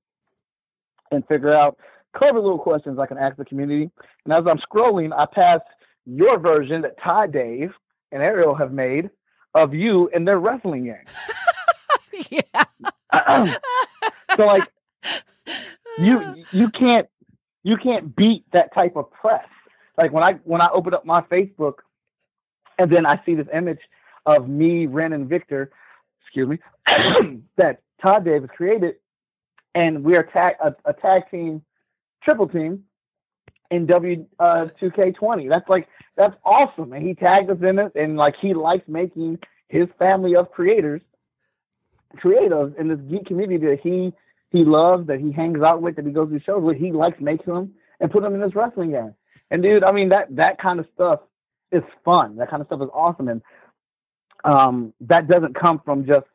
and 1.11 1.27
figure 1.27 1.55
out 1.55 1.77
clever 2.17 2.41
little 2.41 2.59
questions 2.59 2.99
I 2.99 3.07
can 3.07 3.19
ask 3.19 3.37
the 3.37 3.45
community. 3.45 3.91
And 4.25 4.33
as 4.33 4.45
I'm 4.49 4.59
scrolling, 4.59 5.11
I 5.17 5.27
pass 5.27 5.61
your 6.07 6.39
version 6.39 6.83
that 6.83 6.97
Ty 7.03 7.29
Dave 7.29 7.73
and 8.11 8.23
Ariel 8.23 8.55
have 8.55 8.73
made 8.73 9.11
of 9.55 9.75
you 9.75 10.09
in 10.15 10.25
their 10.25 10.39
wrestling 10.39 10.85
game. 10.85 12.31
yeah 12.31 12.65
so 14.37 14.43
like 14.45 14.69
you 15.99 16.45
you 16.51 16.71
can't 16.71 17.09
you 17.63 17.77
can't 17.77 18.15
beat 18.15 18.45
that 18.53 18.75
type 18.75 18.97
of 18.97 19.11
press. 19.11 19.47
Like 19.97 20.13
when 20.13 20.23
I 20.23 20.35
when 20.45 20.61
I 20.61 20.69
open 20.73 20.95
up 20.95 21.05
my 21.05 21.23
Facebook 21.23 21.75
and 22.79 22.91
then 22.91 23.07
I 23.07 23.21
see 23.25 23.35
this 23.35 23.47
image 23.55 23.81
of 24.27 24.49
me, 24.49 24.87
Ren, 24.87 25.13
and 25.13 25.29
Victor, 25.29 25.71
excuse 26.33 26.49
me, 26.49 26.59
that 27.59 27.83
Todd 28.01 28.25
Davis 28.25 28.49
created, 28.57 28.95
and 29.75 30.03
we 30.03 30.17
are 30.17 30.23
tag 30.23 30.55
a, 30.65 30.75
a 30.89 30.95
tag 30.95 31.31
team, 31.31 31.63
triple 32.23 32.49
team 32.49 32.85
in 33.71 33.87
W 33.87 34.27
uh, 34.39 34.67
2K20. 34.81 35.51
That's 35.51 35.69
like 35.69 35.89
that's 36.17 36.35
awesome, 36.45 36.93
and 36.95 37.07
he 37.07 37.15
tagged 37.15 37.51
us 37.51 37.59
in 37.63 37.79
it, 37.79 37.93
and 37.95 38.17
like 38.17 38.35
he 38.41 38.55
likes 38.55 38.85
making 38.89 39.39
his 39.69 39.89
family 39.99 40.35
of 40.35 40.51
creators 40.51 41.03
creatives 42.23 42.79
in 42.79 42.89
this 42.89 42.99
geek 43.11 43.27
community 43.27 43.67
that 43.67 43.81
he 43.83 44.13
he 44.51 44.65
loves, 44.65 45.07
that 45.07 45.21
he 45.21 45.33
hangs 45.33 45.63
out 45.63 45.81
with, 45.81 45.97
that 45.97 46.07
he 46.07 46.13
goes 46.13 46.31
to 46.31 46.41
shows 46.41 46.63
with. 46.63 46.77
He 46.77 46.93
likes 46.93 47.19
making 47.21 47.53
them 47.53 47.75
and 48.01 48.11
put 48.11 48.23
them 48.23 48.35
in 48.35 48.41
his 48.41 48.55
wrestling 48.55 48.91
game. 48.91 49.15
And 49.51 49.63
dude, 49.63 49.85
I 49.85 49.93
mean 49.93 50.11
that 50.11 50.35
that 50.37 50.59
kind 50.59 50.81
of 50.81 50.87
stuff 50.95 51.21
is 51.71 51.83
fun. 52.07 52.37
That 52.37 52.49
kind 52.51 52.63
of 52.63 52.69
stuff 52.69 52.81
is 52.81 52.89
awesome, 52.95 53.29
and 53.29 53.43
um, 54.45 54.93
that 55.01 55.29
doesn't 55.29 55.55
come 55.55 55.81
from 55.85 56.07
just 56.07 56.27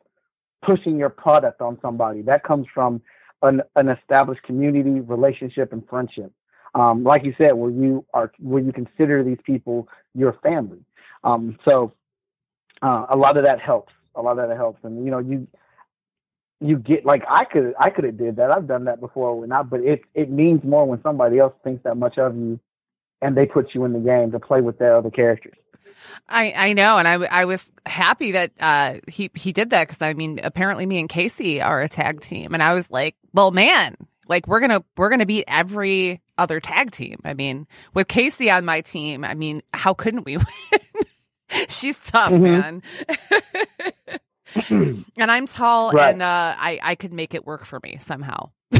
pushing 0.64 0.98
your 0.98 1.10
product 1.10 1.60
on 1.60 1.78
somebody. 1.80 2.22
That 2.22 2.42
comes 2.44 2.66
from 2.72 3.00
an, 3.42 3.62
an 3.76 3.88
established 3.88 4.42
community, 4.42 5.00
relationship, 5.00 5.72
and 5.72 5.86
friendship. 5.88 6.32
Um, 6.74 7.02
like 7.04 7.24
you 7.24 7.34
said, 7.38 7.54
where 7.54 7.70
you 7.70 8.04
are, 8.12 8.32
where 8.38 8.62
you 8.62 8.72
consider 8.72 9.24
these 9.24 9.38
people 9.44 9.88
your 10.14 10.34
family. 10.42 10.80
Um, 11.24 11.58
so 11.68 11.92
uh, 12.82 13.06
a 13.10 13.16
lot 13.16 13.36
of 13.36 13.44
that 13.44 13.60
helps. 13.60 13.92
A 14.14 14.22
lot 14.22 14.38
of 14.38 14.48
that 14.48 14.56
helps, 14.56 14.80
and 14.82 15.04
you 15.04 15.10
know, 15.10 15.18
you 15.20 15.46
you 16.60 16.76
get 16.76 17.06
like 17.06 17.22
I 17.28 17.44
could 17.44 17.74
I 17.78 17.90
could 17.90 18.04
have 18.04 18.18
did 18.18 18.36
that. 18.36 18.50
I've 18.50 18.66
done 18.66 18.84
that 18.84 19.00
before, 19.00 19.46
not, 19.46 19.70
but 19.70 19.80
it 19.80 20.02
it 20.14 20.28
means 20.30 20.64
more 20.64 20.84
when 20.86 21.00
somebody 21.02 21.38
else 21.38 21.54
thinks 21.62 21.84
that 21.84 21.96
much 21.96 22.18
of 22.18 22.36
you, 22.36 22.58
and 23.22 23.36
they 23.36 23.46
put 23.46 23.74
you 23.74 23.84
in 23.84 23.92
the 23.92 24.00
game 24.00 24.32
to 24.32 24.40
play 24.40 24.60
with 24.60 24.78
their 24.78 24.96
other 24.96 25.10
characters. 25.10 25.54
I, 26.28 26.52
I 26.56 26.72
know, 26.74 26.98
and 26.98 27.06
I, 27.08 27.14
I 27.14 27.44
was 27.46 27.68
happy 27.86 28.32
that 28.32 28.52
uh, 28.60 28.94
he 29.08 29.30
he 29.34 29.52
did 29.52 29.70
that 29.70 29.88
because 29.88 30.02
I 30.02 30.12
mean, 30.14 30.40
apparently, 30.42 30.86
me 30.86 30.98
and 31.00 31.08
Casey 31.08 31.60
are 31.60 31.80
a 31.82 31.88
tag 31.88 32.20
team, 32.20 32.54
and 32.54 32.62
I 32.62 32.74
was 32.74 32.90
like, 32.90 33.14
well, 33.32 33.50
man, 33.50 33.96
like 34.28 34.46
we're 34.46 34.60
gonna 34.60 34.84
we're 34.96 35.08
gonna 35.10 35.26
beat 35.26 35.44
every 35.48 36.20
other 36.36 36.60
tag 36.60 36.90
team. 36.90 37.18
I 37.24 37.34
mean, 37.34 37.66
with 37.94 38.08
Casey 38.08 38.50
on 38.50 38.64
my 38.64 38.80
team, 38.82 39.24
I 39.24 39.34
mean, 39.34 39.62
how 39.74 39.94
couldn't 39.94 40.24
we 40.24 40.36
win? 40.38 40.46
She's 41.68 41.98
tough, 41.98 42.30
Mhm. 42.32 42.42
man. 42.42 42.82
and 45.16 45.30
I'm 45.30 45.46
tall, 45.46 45.92
Right. 45.92 46.12
and 46.12 46.22
uh, 46.22 46.54
I 46.58 46.78
I 46.82 46.94
could 46.94 47.12
make 47.12 47.34
it 47.34 47.46
work 47.46 47.64
for 47.64 47.80
me 47.82 47.96
somehow. 48.00 48.50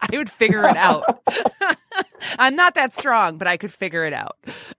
I 0.00 0.16
would 0.16 0.30
figure 0.30 0.64
it 0.64 0.76
out. 0.76 1.22
I'm 2.38 2.56
not 2.56 2.74
that 2.74 2.94
strong, 2.94 3.38
but 3.38 3.48
I 3.48 3.56
could 3.56 3.72
figure 3.72 4.04
it 4.04 4.12
out. 4.12 4.36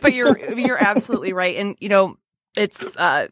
but 0.00 0.12
you're 0.12 0.38
you're 0.54 0.82
absolutely 0.82 1.32
right, 1.32 1.56
and 1.56 1.76
you 1.80 1.88
know 1.88 2.16
it's 2.56 2.82
uh, 2.96 3.28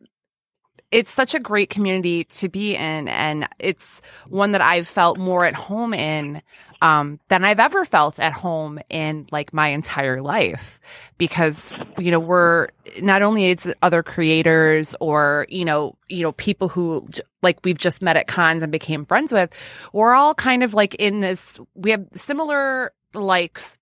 it's 0.90 1.10
such 1.10 1.34
a 1.34 1.40
great 1.40 1.70
community 1.70 2.24
to 2.24 2.48
be 2.48 2.76
in, 2.76 3.08
and 3.08 3.48
it's 3.58 4.02
one 4.28 4.52
that 4.52 4.60
I've 4.60 4.86
felt 4.86 5.18
more 5.18 5.44
at 5.44 5.54
home 5.54 5.94
in 5.94 6.42
um, 6.82 7.18
than 7.28 7.44
I've 7.44 7.60
ever 7.60 7.84
felt 7.86 8.18
at 8.18 8.32
home 8.32 8.78
in 8.90 9.26
like 9.30 9.54
my 9.54 9.68
entire 9.68 10.20
life, 10.20 10.78
because 11.16 11.72
you 11.98 12.10
know 12.10 12.20
we're 12.20 12.68
not 13.00 13.22
only 13.22 13.46
it's 13.50 13.66
other 13.80 14.02
creators 14.02 14.94
or 15.00 15.46
you 15.48 15.64
know 15.64 15.96
you 16.08 16.22
know 16.22 16.32
people 16.32 16.68
who 16.68 17.06
like 17.42 17.58
we've 17.64 17.78
just 17.78 18.02
met 18.02 18.16
at 18.16 18.26
cons 18.26 18.62
and 18.62 18.70
became 18.72 19.06
friends 19.06 19.32
with, 19.32 19.50
we're 19.92 20.12
all 20.14 20.34
kind 20.34 20.62
of 20.62 20.74
like 20.74 20.94
in 20.96 21.20
this. 21.20 21.58
We 21.74 21.92
have 21.92 22.06
similar 22.14 22.92
likes, 23.14 23.78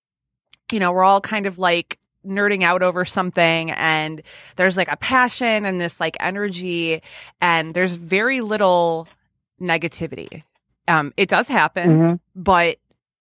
you 0.70 0.78
know, 0.78 0.92
we're 0.92 1.04
all 1.04 1.20
kind 1.20 1.46
of 1.46 1.58
like 1.58 1.98
nerding 2.26 2.62
out 2.62 2.82
over 2.82 3.06
something 3.06 3.70
and 3.70 4.20
there's 4.56 4.76
like 4.76 4.92
a 4.92 4.96
passion 4.98 5.64
and 5.64 5.80
this 5.80 5.98
like 5.98 6.18
energy 6.20 7.00
and 7.40 7.72
there's 7.72 7.94
very 7.94 8.42
little 8.42 9.08
negativity. 9.58 10.42
Um, 10.88 11.12
it 11.16 11.28
does 11.28 11.48
happen, 11.48 11.90
Mm-hmm. 11.90 12.14
but 12.42 12.76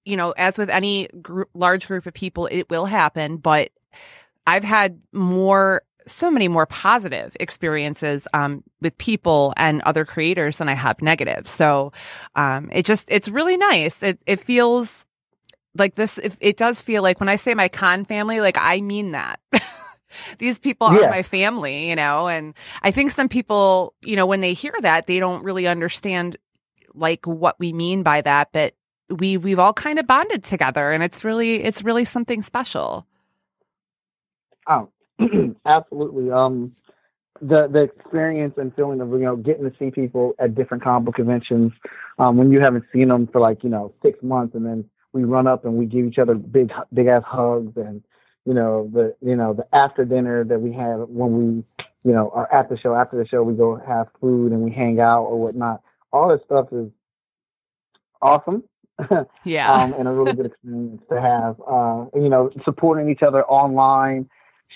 you 0.05 0.17
know, 0.17 0.31
as 0.31 0.57
with 0.57 0.69
any 0.69 1.07
group, 1.21 1.49
large 1.53 1.87
group 1.87 2.05
of 2.05 2.13
people, 2.13 2.47
it 2.51 2.69
will 2.69 2.85
happen. 2.85 3.37
But 3.37 3.71
I've 4.47 4.63
had 4.63 4.99
more, 5.11 5.83
so 6.07 6.31
many 6.31 6.47
more 6.47 6.65
positive 6.65 7.35
experiences 7.39 8.27
um, 8.33 8.63
with 8.81 8.97
people 8.97 9.53
and 9.57 9.81
other 9.83 10.05
creators 10.05 10.57
than 10.57 10.69
I 10.69 10.73
have 10.73 11.01
negative. 11.01 11.47
So 11.47 11.91
um, 12.35 12.69
it 12.71 12.85
just, 12.85 13.05
it's 13.11 13.29
really 13.29 13.57
nice. 13.57 14.01
It 14.01 14.19
it 14.25 14.39
feels 14.39 15.05
like 15.75 15.95
this. 15.95 16.17
It, 16.17 16.35
it 16.39 16.57
does 16.57 16.81
feel 16.81 17.03
like 17.03 17.19
when 17.19 17.29
I 17.29 17.35
say 17.35 17.53
my 17.53 17.67
con 17.67 18.05
family, 18.05 18.41
like 18.41 18.57
I 18.59 18.81
mean 18.81 19.11
that. 19.11 19.39
These 20.39 20.57
people 20.57 20.87
are 20.87 21.09
my 21.09 21.21
family, 21.21 21.87
you 21.87 21.95
know, 21.95 22.27
and 22.27 22.55
I 22.81 22.89
think 22.89 23.11
some 23.11 23.29
people, 23.29 23.93
you 24.01 24.15
know, 24.15 24.25
when 24.25 24.41
they 24.41 24.53
hear 24.53 24.73
that, 24.81 25.05
they 25.05 25.19
don't 25.19 25.43
really 25.43 25.67
understand 25.67 26.35
like 26.95 27.27
what 27.27 27.59
we 27.59 27.73
mean 27.73 28.01
by 28.01 28.21
that, 28.21 28.49
but 28.51 28.73
we 29.09 29.37
we've 29.37 29.59
all 29.59 29.73
kind 29.73 29.99
of 29.99 30.07
bonded 30.07 30.43
together 30.43 30.91
and 30.91 31.03
it's 31.03 31.23
really 31.23 31.63
it's 31.63 31.83
really 31.83 32.05
something 32.05 32.41
special. 32.41 33.05
Oh, 34.67 34.89
absolutely. 35.65 36.31
Um, 36.31 36.73
the 37.41 37.67
the 37.71 37.83
experience 37.83 38.55
and 38.57 38.75
feeling 38.75 39.01
of 39.01 39.09
you 39.11 39.19
know 39.19 39.35
getting 39.35 39.69
to 39.69 39.75
see 39.79 39.91
people 39.91 40.33
at 40.39 40.55
different 40.55 40.83
comic 40.83 41.05
book 41.05 41.15
conventions, 41.15 41.71
um, 42.17 42.37
when 42.37 42.51
you 42.51 42.59
haven't 42.59 42.85
seen 42.93 43.07
them 43.07 43.27
for 43.27 43.39
like 43.39 43.63
you 43.63 43.69
know 43.69 43.91
six 44.01 44.21
months, 44.21 44.55
and 44.55 44.65
then 44.65 44.85
we 45.13 45.23
run 45.23 45.47
up 45.47 45.65
and 45.65 45.75
we 45.75 45.85
give 45.85 46.05
each 46.05 46.19
other 46.19 46.35
big 46.35 46.71
big 46.93 47.07
ass 47.07 47.23
hugs, 47.25 47.75
and 47.77 48.03
you 48.45 48.53
know 48.53 48.89
the 48.93 49.15
you 49.21 49.35
know 49.35 49.53
the 49.53 49.65
after 49.75 50.05
dinner 50.05 50.43
that 50.43 50.59
we 50.59 50.73
have 50.73 51.07
when 51.09 51.31
we 51.31 51.63
you 52.03 52.15
know 52.15 52.29
are 52.33 52.51
at 52.53 52.69
the 52.69 52.77
show. 52.77 52.93
After 52.93 53.17
the 53.17 53.27
show, 53.27 53.41
we 53.43 53.53
go 53.53 53.75
have 53.87 54.07
food 54.19 54.51
and 54.51 54.61
we 54.61 54.71
hang 54.71 54.99
out 54.99 55.23
or 55.23 55.39
whatnot. 55.39 55.81
All 56.11 56.29
this 56.29 56.41
stuff 56.45 56.67
is 56.71 56.89
awesome. 58.21 58.63
Yeah. 59.43 59.71
um, 59.73 59.93
and 59.93 60.07
a 60.07 60.11
really 60.11 60.33
good 60.33 60.47
experience 60.47 61.01
to 61.09 61.21
have. 61.21 61.61
Uh, 61.65 62.05
you 62.15 62.29
know, 62.29 62.49
supporting 62.65 63.09
each 63.09 63.23
other 63.23 63.43
online, 63.45 64.29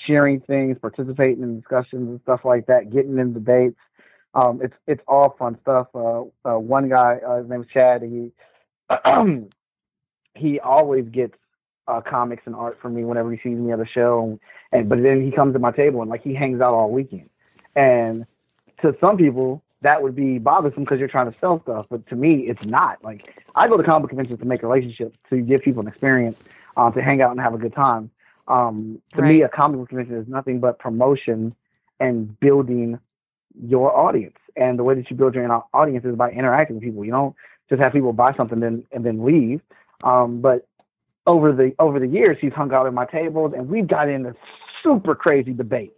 sharing 0.08 0.40
things, 0.42 0.78
participating 0.80 1.44
in 1.44 1.60
discussions 1.60 2.10
and 2.10 2.20
stuff 2.24 2.42
like 2.44 2.66
that, 2.68 2.92
getting 2.92 3.18
in 3.18 3.34
debates. 3.34 3.80
Um, 4.36 4.62
it's 4.64 4.74
it's 4.88 5.02
all 5.08 5.36
fun 5.38 5.58
stuff. 5.62 5.88
Uh, 5.94 6.24
uh, 6.46 6.58
one 6.58 6.90
guy, 6.90 7.20
uh, 7.26 7.38
his 7.42 7.50
name 7.50 7.62
is 7.62 7.68
Chad. 7.72 8.02
He 8.02 8.32
he 10.36 10.60
always 10.60 11.06
gets 11.10 11.36
uh, 11.88 12.02
comics 12.02 12.44
and 12.46 12.56
art 12.56 12.80
from 12.82 12.96
me 12.96 13.04
whenever 13.04 13.32
he 13.32 13.38
sees 13.38 13.58
me 13.58 13.72
at 13.72 13.80
a 13.80 13.86
show, 13.86 14.40
and 14.72 14.90
but 14.90 15.02
then 15.04 15.22
he 15.24 15.32
comes 15.32 15.54
to 15.54 15.60
my 15.60 15.72
table 15.72 16.02
and 16.02 16.10
like 16.10 16.24
he 16.24 16.34
hangs 16.34 16.62
out 16.62 16.74
all 16.74 16.90
weekend. 16.90 17.30
And 17.76 18.26
to 18.82 18.96
some 19.00 19.18
people, 19.18 19.64
that 19.84 20.02
would 20.02 20.16
be 20.16 20.40
bothersome 20.40 20.84
because 20.84 21.00
you're 21.00 21.08
trying 21.08 21.32
to 21.32 21.38
sell 21.40 21.62
stuff. 21.62 21.86
But 21.90 22.08
to 22.08 22.16
me, 22.16 22.48
it's 22.48 22.66
not. 22.66 23.04
Like 23.04 23.44
I 23.56 23.68
go 23.68 23.78
to 23.78 23.84
comic 23.84 24.10
conventions 24.10 24.40
to 24.40 24.46
make 24.46 24.64
relationships, 24.64 25.18
to 25.30 25.42
give 25.42 25.62
people 25.62 25.82
an 25.82 25.88
experience, 25.88 26.38
uh, 26.76 26.90
to 26.92 27.02
hang 27.02 27.22
out 27.22 27.32
and 27.32 27.40
have 27.40 27.54
a 27.54 27.58
good 27.58 27.74
time. 27.74 28.10
Um, 28.48 29.02
to 29.16 29.22
me, 29.22 29.42
a 29.42 29.50
comic 29.50 29.80
book 29.80 29.90
convention 29.90 30.18
is 30.18 30.28
nothing 30.28 30.60
but 30.60 30.80
promotion 30.80 31.56
and 32.00 32.38
building 32.40 33.00
your 33.62 33.96
audience. 33.96 34.38
And 34.56 34.78
the 34.78 34.84
way 34.84 34.96
that 34.96 35.10
you 35.10 35.16
build 35.16 35.36
your 35.36 35.66
audience 35.74 36.06
is 36.06 36.16
by 36.16 36.32
interacting 36.32 36.78
with 36.78 36.84
people. 36.84 37.06
You 37.06 37.12
don't 37.12 37.36
just 37.70 37.82
have 37.82 37.94
people 37.94 38.14
buy 38.14 38.34
something 38.34 38.60
then 38.60 38.86
and 38.92 39.06
then 39.06 39.24
leave. 39.24 39.62
Um, 40.04 40.42
but 40.42 40.68
over 41.26 41.54
the 41.54 41.74
over 41.80 42.00
the 42.00 42.08
years, 42.08 42.38
he's 42.40 42.54
hung 42.54 42.74
out 42.74 42.86
at 42.86 42.94
my 42.94 43.06
tables, 43.06 43.54
and 43.56 43.70
we've 43.70 43.88
got 43.88 44.10
into 44.10 44.36
super 44.82 45.16
crazy 45.16 45.54
debates. 45.54 45.96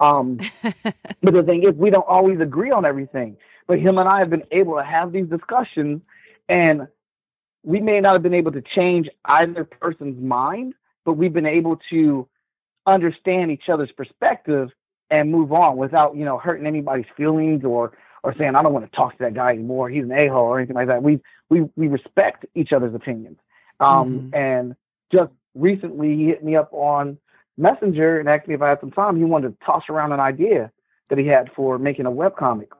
Um, 0.00 0.38
but 0.62 1.34
the 1.34 1.42
thing 1.42 1.64
is, 1.64 1.74
we 1.74 1.90
don't 1.90 2.06
always 2.06 2.40
agree 2.40 2.70
on 2.70 2.84
everything. 2.84 3.36
But 3.66 3.78
him 3.78 3.98
and 3.98 4.08
I 4.08 4.18
have 4.18 4.30
been 4.30 4.44
able 4.50 4.76
to 4.76 4.84
have 4.84 5.12
these 5.12 5.26
discussions, 5.26 6.02
and 6.48 6.88
we 7.62 7.80
may 7.80 8.00
not 8.00 8.14
have 8.14 8.22
been 8.22 8.34
able 8.34 8.52
to 8.52 8.62
change 8.74 9.08
either 9.24 9.64
person's 9.64 10.20
mind, 10.22 10.74
but 11.04 11.14
we've 11.14 11.32
been 11.32 11.46
able 11.46 11.78
to 11.90 12.28
understand 12.86 13.50
each 13.50 13.68
other's 13.72 13.92
perspective 13.92 14.70
and 15.10 15.30
move 15.30 15.52
on 15.52 15.76
without, 15.76 16.16
you 16.16 16.24
know, 16.24 16.38
hurting 16.38 16.66
anybody's 16.66 17.06
feelings 17.16 17.64
or 17.64 17.92
or 18.24 18.34
saying 18.38 18.54
I 18.54 18.62
don't 18.62 18.72
want 18.72 18.90
to 18.90 18.96
talk 18.96 19.12
to 19.18 19.24
that 19.24 19.34
guy 19.34 19.50
anymore. 19.50 19.88
He's 19.88 20.04
an 20.04 20.12
a 20.12 20.28
hole 20.28 20.46
or 20.46 20.58
anything 20.58 20.76
like 20.76 20.88
that. 20.88 21.02
We 21.02 21.20
we 21.48 21.68
we 21.76 21.88
respect 21.88 22.46
each 22.54 22.72
other's 22.72 22.94
opinions. 22.94 23.38
Um, 23.80 24.30
mm-hmm. 24.32 24.34
and 24.34 24.76
just 25.12 25.32
recently 25.54 26.16
he 26.16 26.26
hit 26.26 26.44
me 26.44 26.56
up 26.56 26.72
on 26.72 27.18
Messenger 27.58 28.18
and 28.18 28.28
asked 28.28 28.48
me 28.48 28.54
if 28.54 28.62
I 28.62 28.70
had 28.70 28.80
some 28.80 28.90
time. 28.90 29.16
He 29.16 29.24
wanted 29.24 29.48
to 29.48 29.66
toss 29.66 29.84
around 29.88 30.12
an 30.12 30.20
idea 30.20 30.70
that 31.10 31.18
he 31.18 31.26
had 31.26 31.50
for 31.54 31.78
making 31.78 32.06
a 32.06 32.10
web 32.10 32.36
comic. 32.36 32.70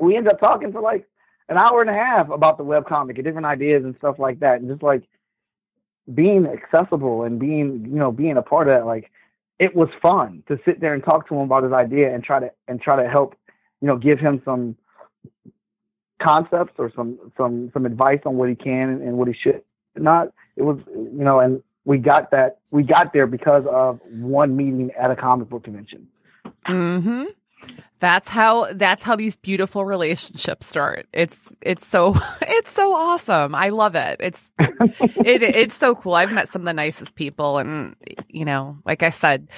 We 0.00 0.16
ended 0.16 0.32
up 0.32 0.40
talking 0.40 0.72
for 0.72 0.80
like 0.80 1.06
an 1.48 1.58
hour 1.58 1.80
and 1.80 1.90
a 1.90 1.94
half 1.94 2.30
about 2.30 2.56
the 2.58 2.64
web 2.64 2.86
comic 2.86 3.16
and 3.16 3.24
different 3.24 3.46
ideas 3.46 3.84
and 3.84 3.94
stuff 3.98 4.18
like 4.18 4.40
that, 4.40 4.60
and 4.60 4.68
just 4.68 4.82
like 4.82 5.02
being 6.14 6.46
accessible 6.46 7.24
and 7.24 7.38
being 7.38 7.84
you 7.84 7.98
know 7.98 8.10
being 8.10 8.36
a 8.36 8.42
part 8.42 8.68
of 8.68 8.74
that. 8.74 8.86
Like 8.86 9.10
it 9.58 9.74
was 9.74 9.88
fun 10.00 10.42
to 10.48 10.58
sit 10.64 10.80
there 10.80 10.94
and 10.94 11.04
talk 11.04 11.28
to 11.28 11.34
him 11.34 11.42
about 11.42 11.64
his 11.64 11.72
idea 11.72 12.14
and 12.14 12.24
try 12.24 12.40
to 12.40 12.50
and 12.68 12.80
try 12.80 13.02
to 13.02 13.08
help 13.08 13.34
you 13.80 13.88
know 13.88 13.96
give 13.96 14.18
him 14.18 14.40
some 14.44 14.76
concepts 16.22 16.74
or 16.78 16.90
some 16.96 17.18
some 17.36 17.70
some 17.72 17.86
advice 17.86 18.20
on 18.24 18.36
what 18.36 18.48
he 18.48 18.54
can 18.54 19.02
and 19.02 19.18
what 19.18 19.28
he 19.28 19.34
should 19.34 19.62
not. 19.96 20.32
It 20.56 20.62
was 20.62 20.78
you 20.94 21.24
know 21.24 21.40
and 21.40 21.62
we 21.86 21.98
got 21.98 22.32
that 22.32 22.58
we 22.70 22.82
got 22.82 23.14
there 23.14 23.26
because 23.26 23.64
of 23.70 24.00
one 24.10 24.56
meeting 24.56 24.90
at 25.00 25.10
a 25.10 25.16
comic 25.16 25.48
book 25.48 25.64
convention. 25.64 26.08
Hmm. 26.66 27.24
That's 28.00 28.28
how 28.28 28.70
that's 28.72 29.04
how 29.04 29.16
these 29.16 29.36
beautiful 29.36 29.86
relationships 29.86 30.66
start. 30.66 31.06
It's 31.14 31.56
it's 31.62 31.86
so 31.86 32.14
it's 32.42 32.70
so 32.70 32.92
awesome. 32.92 33.54
I 33.54 33.70
love 33.70 33.94
it. 33.94 34.16
It's 34.20 34.50
it 34.58 35.42
it's 35.42 35.76
so 35.76 35.94
cool. 35.94 36.14
I've 36.14 36.32
met 36.32 36.50
some 36.50 36.62
of 36.62 36.66
the 36.66 36.74
nicest 36.74 37.14
people, 37.14 37.56
and 37.58 37.96
you 38.28 38.44
know, 38.44 38.78
like 38.84 39.02
I 39.02 39.10
said, 39.10 39.48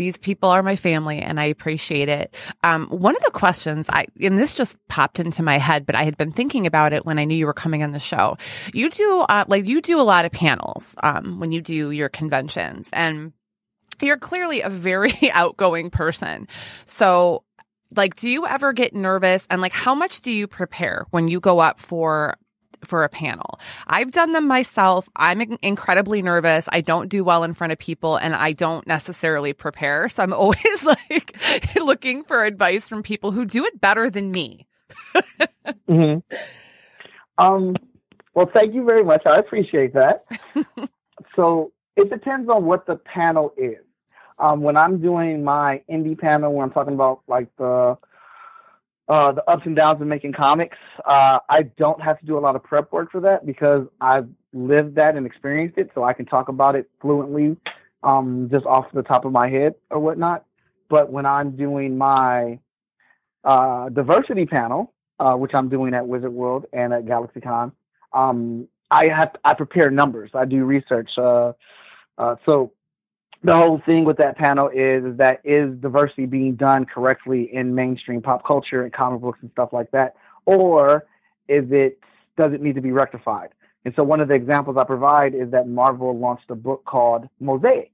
these 0.00 0.16
people 0.16 0.48
are 0.48 0.62
my 0.62 0.76
family 0.76 1.18
and 1.18 1.38
I 1.38 1.44
appreciate 1.44 2.08
it. 2.08 2.34
Um, 2.64 2.86
one 2.86 3.14
of 3.14 3.22
the 3.22 3.30
questions 3.30 3.84
I, 3.90 4.06
and 4.18 4.38
this 4.38 4.54
just 4.54 4.78
popped 4.88 5.20
into 5.20 5.42
my 5.42 5.58
head, 5.58 5.84
but 5.84 5.94
I 5.94 6.04
had 6.04 6.16
been 6.16 6.30
thinking 6.30 6.66
about 6.66 6.94
it 6.94 7.04
when 7.04 7.18
I 7.18 7.26
knew 7.26 7.36
you 7.36 7.44
were 7.44 7.52
coming 7.52 7.82
on 7.82 7.92
the 7.92 8.00
show. 8.00 8.38
You 8.72 8.88
do, 8.88 9.20
uh, 9.20 9.44
like, 9.46 9.66
you 9.66 9.82
do 9.82 10.00
a 10.00 10.02
lot 10.02 10.24
of 10.24 10.32
panels, 10.32 10.94
um, 11.02 11.38
when 11.38 11.52
you 11.52 11.60
do 11.60 11.90
your 11.90 12.08
conventions 12.08 12.88
and 12.94 13.34
you're 14.00 14.16
clearly 14.16 14.62
a 14.62 14.70
very 14.70 15.12
outgoing 15.34 15.90
person. 15.90 16.48
So, 16.86 17.44
like, 17.94 18.16
do 18.16 18.30
you 18.30 18.46
ever 18.46 18.72
get 18.72 18.94
nervous 18.94 19.46
and 19.50 19.60
like, 19.60 19.74
how 19.74 19.94
much 19.94 20.22
do 20.22 20.30
you 20.32 20.46
prepare 20.46 21.04
when 21.10 21.28
you 21.28 21.40
go 21.40 21.58
up 21.58 21.78
for 21.78 22.36
for 22.84 23.04
a 23.04 23.08
panel. 23.08 23.60
I've 23.86 24.10
done 24.10 24.32
them 24.32 24.46
myself. 24.46 25.08
I'm 25.16 25.40
incredibly 25.62 26.22
nervous. 26.22 26.66
I 26.70 26.80
don't 26.80 27.08
do 27.08 27.24
well 27.24 27.44
in 27.44 27.54
front 27.54 27.72
of 27.72 27.78
people 27.78 28.16
and 28.16 28.34
I 28.34 28.52
don't 28.52 28.86
necessarily 28.86 29.52
prepare. 29.52 30.08
So 30.08 30.22
I'm 30.22 30.32
always 30.40 30.84
like 30.84 31.36
looking 31.76 32.24
for 32.24 32.44
advice 32.44 32.88
from 32.88 33.02
people 33.02 33.30
who 33.30 33.44
do 33.44 33.64
it 33.64 33.80
better 33.80 34.10
than 34.10 34.30
me. 34.30 34.66
mm-hmm. 35.88 36.18
Um, 37.38 37.74
well, 38.34 38.50
thank 38.54 38.74
you 38.74 38.84
very 38.84 39.04
much. 39.04 39.22
I 39.26 39.38
appreciate 39.38 39.94
that. 39.94 40.24
so 41.36 41.72
it 41.96 42.10
depends 42.10 42.48
on 42.48 42.64
what 42.64 42.86
the 42.86 42.96
panel 42.96 43.52
is. 43.56 43.78
Um, 44.38 44.62
when 44.62 44.76
I'm 44.76 45.00
doing 45.02 45.44
my 45.44 45.82
indie 45.90 46.18
panel, 46.18 46.52
where 46.52 46.64
I'm 46.64 46.72
talking 46.72 46.94
about 46.94 47.20
like 47.28 47.48
the 47.58 47.98
uh, 49.08 49.32
the 49.32 49.48
ups 49.50 49.62
and 49.66 49.74
downs 49.74 50.00
of 50.00 50.06
making 50.06 50.32
comics. 50.32 50.76
Uh, 51.04 51.38
I 51.48 51.62
don't 51.62 52.00
have 52.00 52.18
to 52.20 52.26
do 52.26 52.38
a 52.38 52.40
lot 52.40 52.56
of 52.56 52.62
prep 52.62 52.92
work 52.92 53.10
for 53.10 53.20
that 53.22 53.44
because 53.44 53.86
I've 54.00 54.28
lived 54.52 54.94
that 54.96 55.16
and 55.16 55.26
experienced 55.26 55.78
it, 55.78 55.90
so 55.94 56.04
I 56.04 56.12
can 56.12 56.26
talk 56.26 56.48
about 56.48 56.76
it 56.76 56.88
fluently, 57.00 57.56
um, 58.02 58.48
just 58.50 58.66
off 58.66 58.86
the 58.92 59.02
top 59.02 59.24
of 59.24 59.32
my 59.32 59.48
head 59.48 59.74
or 59.90 59.98
whatnot. 60.00 60.44
But 60.88 61.10
when 61.10 61.26
I'm 61.26 61.56
doing 61.56 61.98
my 61.98 62.58
uh, 63.44 63.88
diversity 63.88 64.46
panel, 64.46 64.92
uh, 65.18 65.34
which 65.34 65.52
I'm 65.54 65.68
doing 65.68 65.94
at 65.94 66.06
Wizard 66.06 66.32
World 66.32 66.66
and 66.72 66.92
at 66.92 67.04
GalaxyCon, 67.04 67.72
um, 68.12 68.68
I 68.90 69.06
have 69.06 69.30
I 69.44 69.54
prepare 69.54 69.90
numbers. 69.90 70.30
I 70.34 70.44
do 70.44 70.64
research. 70.64 71.10
Uh, 71.16 71.52
uh, 72.18 72.36
so 72.44 72.72
the 73.42 73.56
whole 73.56 73.80
thing 73.86 74.04
with 74.04 74.18
that 74.18 74.36
panel 74.36 74.68
is, 74.68 75.04
is 75.04 75.16
that 75.16 75.40
is 75.44 75.74
diversity 75.80 76.26
being 76.26 76.56
done 76.56 76.84
correctly 76.84 77.48
in 77.52 77.74
mainstream 77.74 78.20
pop 78.20 78.46
culture 78.46 78.82
and 78.82 78.92
comic 78.92 79.20
books 79.20 79.38
and 79.42 79.50
stuff 79.52 79.70
like 79.72 79.90
that, 79.92 80.14
or 80.44 81.06
is 81.48 81.64
it 81.70 81.98
does 82.36 82.52
it 82.52 82.60
need 82.60 82.74
to 82.74 82.80
be 82.80 82.92
rectified? 82.92 83.50
And 83.84 83.94
so 83.96 84.04
one 84.04 84.20
of 84.20 84.28
the 84.28 84.34
examples 84.34 84.76
I 84.76 84.84
provide 84.84 85.34
is 85.34 85.50
that 85.52 85.66
Marvel 85.68 86.16
launched 86.18 86.50
a 86.50 86.54
book 86.54 86.84
called 86.84 87.28
Mosaic, 87.40 87.92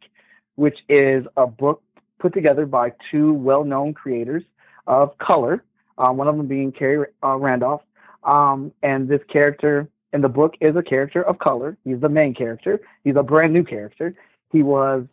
which 0.56 0.78
is 0.88 1.24
a 1.36 1.46
book 1.46 1.82
put 2.18 2.34
together 2.34 2.66
by 2.66 2.92
two 3.10 3.32
well-known 3.32 3.94
creators 3.94 4.42
of 4.86 5.16
color. 5.18 5.62
Uh, 5.98 6.10
one 6.10 6.28
of 6.28 6.36
them 6.36 6.46
being 6.46 6.72
Khary 6.72 7.06
uh, 7.22 7.36
Randolph, 7.36 7.82
um, 8.24 8.72
and 8.82 9.08
this 9.08 9.20
character 9.32 9.88
in 10.12 10.20
the 10.20 10.28
book 10.28 10.54
is 10.60 10.74
a 10.76 10.82
character 10.82 11.22
of 11.22 11.38
color. 11.38 11.76
He's 11.84 12.00
the 12.00 12.08
main 12.08 12.34
character. 12.34 12.80
He's 13.04 13.16
a 13.16 13.22
brand 13.22 13.52
new 13.52 13.64
character. 13.64 14.14
He 14.52 14.62
was 14.62 15.06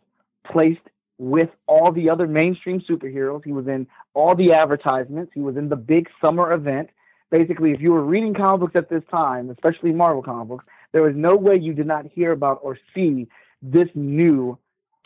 placed 0.50 0.80
with 1.18 1.50
all 1.66 1.92
the 1.92 2.10
other 2.10 2.26
mainstream 2.26 2.80
superheroes. 2.80 3.44
He 3.44 3.52
was 3.52 3.66
in 3.66 3.86
all 4.14 4.34
the 4.34 4.52
advertisements. 4.52 5.32
He 5.34 5.40
was 5.40 5.56
in 5.56 5.68
the 5.68 5.76
big 5.76 6.08
summer 6.20 6.52
event. 6.52 6.90
Basically, 7.30 7.72
if 7.72 7.80
you 7.80 7.92
were 7.92 8.04
reading 8.04 8.34
comic 8.34 8.60
books 8.60 8.76
at 8.76 8.88
this 8.88 9.02
time, 9.10 9.50
especially 9.50 9.92
Marvel 9.92 10.22
comic 10.22 10.48
books, 10.48 10.64
there 10.92 11.02
was 11.02 11.14
no 11.16 11.36
way 11.36 11.56
you 11.56 11.72
did 11.72 11.86
not 11.86 12.06
hear 12.06 12.32
about 12.32 12.60
or 12.62 12.78
see 12.94 13.28
this 13.62 13.88
new 13.94 14.58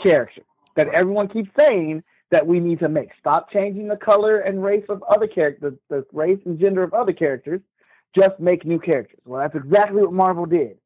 character 0.03 0.43
that 0.77 0.89
everyone 0.95 1.29
keeps 1.29 1.51
saying 1.59 2.03
that 2.31 2.47
we 2.47 2.61
need 2.61 2.79
to 2.81 2.89
make. 2.89 3.09
Stop 3.19 3.51
changing 3.51 3.89
the 3.89 3.97
color 3.97 4.41
and 4.41 4.63
race 4.63 4.85
of 4.89 5.03
other 5.05 5.27
characters, 5.27 5.75
the 5.89 6.05
race 6.13 6.39
and 6.45 6.61
gender 6.61 6.83
of 6.83 6.93
other 6.93 7.13
characters. 7.13 7.61
Just 8.15 8.39
make 8.39 8.65
new 8.65 8.79
characters. 8.79 9.21
Well, 9.25 9.41
that's 9.41 9.55
exactly 9.55 10.03
what 10.03 10.13
Marvel 10.13 10.47
did. 10.47 10.79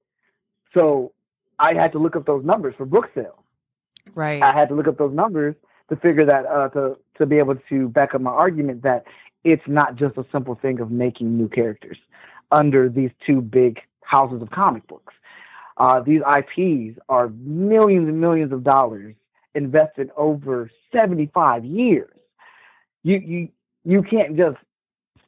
So 0.74 1.12
I 1.58 1.74
had 1.74 1.92
to 1.92 1.98
look 1.98 2.16
up 2.16 2.26
those 2.26 2.44
numbers 2.44 2.74
for 2.76 2.86
book 2.86 3.10
sales. 3.14 3.41
Right. 4.14 4.42
I 4.42 4.52
had 4.52 4.68
to 4.68 4.74
look 4.74 4.88
up 4.88 4.98
those 4.98 5.14
numbers 5.14 5.54
to 5.88 5.96
figure 5.96 6.26
that 6.26 6.46
uh, 6.46 6.68
to 6.70 6.96
to 7.18 7.26
be 7.26 7.38
able 7.38 7.56
to 7.68 7.88
back 7.88 8.14
up 8.14 8.20
my 8.20 8.30
argument 8.30 8.82
that 8.82 9.04
it's 9.44 9.62
not 9.66 9.96
just 9.96 10.16
a 10.16 10.24
simple 10.32 10.54
thing 10.54 10.80
of 10.80 10.90
making 10.90 11.36
new 11.36 11.48
characters 11.48 11.98
under 12.50 12.88
these 12.88 13.10
two 13.26 13.40
big 13.40 13.80
houses 14.02 14.42
of 14.42 14.50
comic 14.50 14.86
books. 14.86 15.14
Uh, 15.76 16.00
these 16.00 16.20
IPs 16.20 16.98
are 17.08 17.28
millions 17.30 18.08
and 18.08 18.20
millions 18.20 18.52
of 18.52 18.62
dollars 18.62 19.14
invested 19.54 20.10
over 20.16 20.70
75 20.92 21.64
years. 21.64 22.12
You 23.02 23.18
you 23.18 23.48
you 23.84 24.02
can't 24.02 24.36
just 24.36 24.58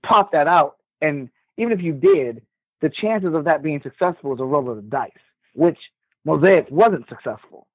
pop 0.03 0.33
that 0.33 0.47
out, 0.47 0.77
and 1.01 1.29
even 1.57 1.73
if 1.73 1.83
you 1.83 1.93
did, 1.93 2.43
the 2.81 2.91
chances 2.91 3.35
of 3.35 3.45
that 3.45 3.63
being 3.63 3.81
successful 3.83 4.35
is 4.35 4.41
a 4.41 4.45
roll 4.45 4.71
of 4.71 4.77
the 4.77 4.83
dice, 4.83 5.11
which 5.55 5.79
Mosaic 6.25 6.67
wasn't 6.71 7.09
successful 7.09 7.67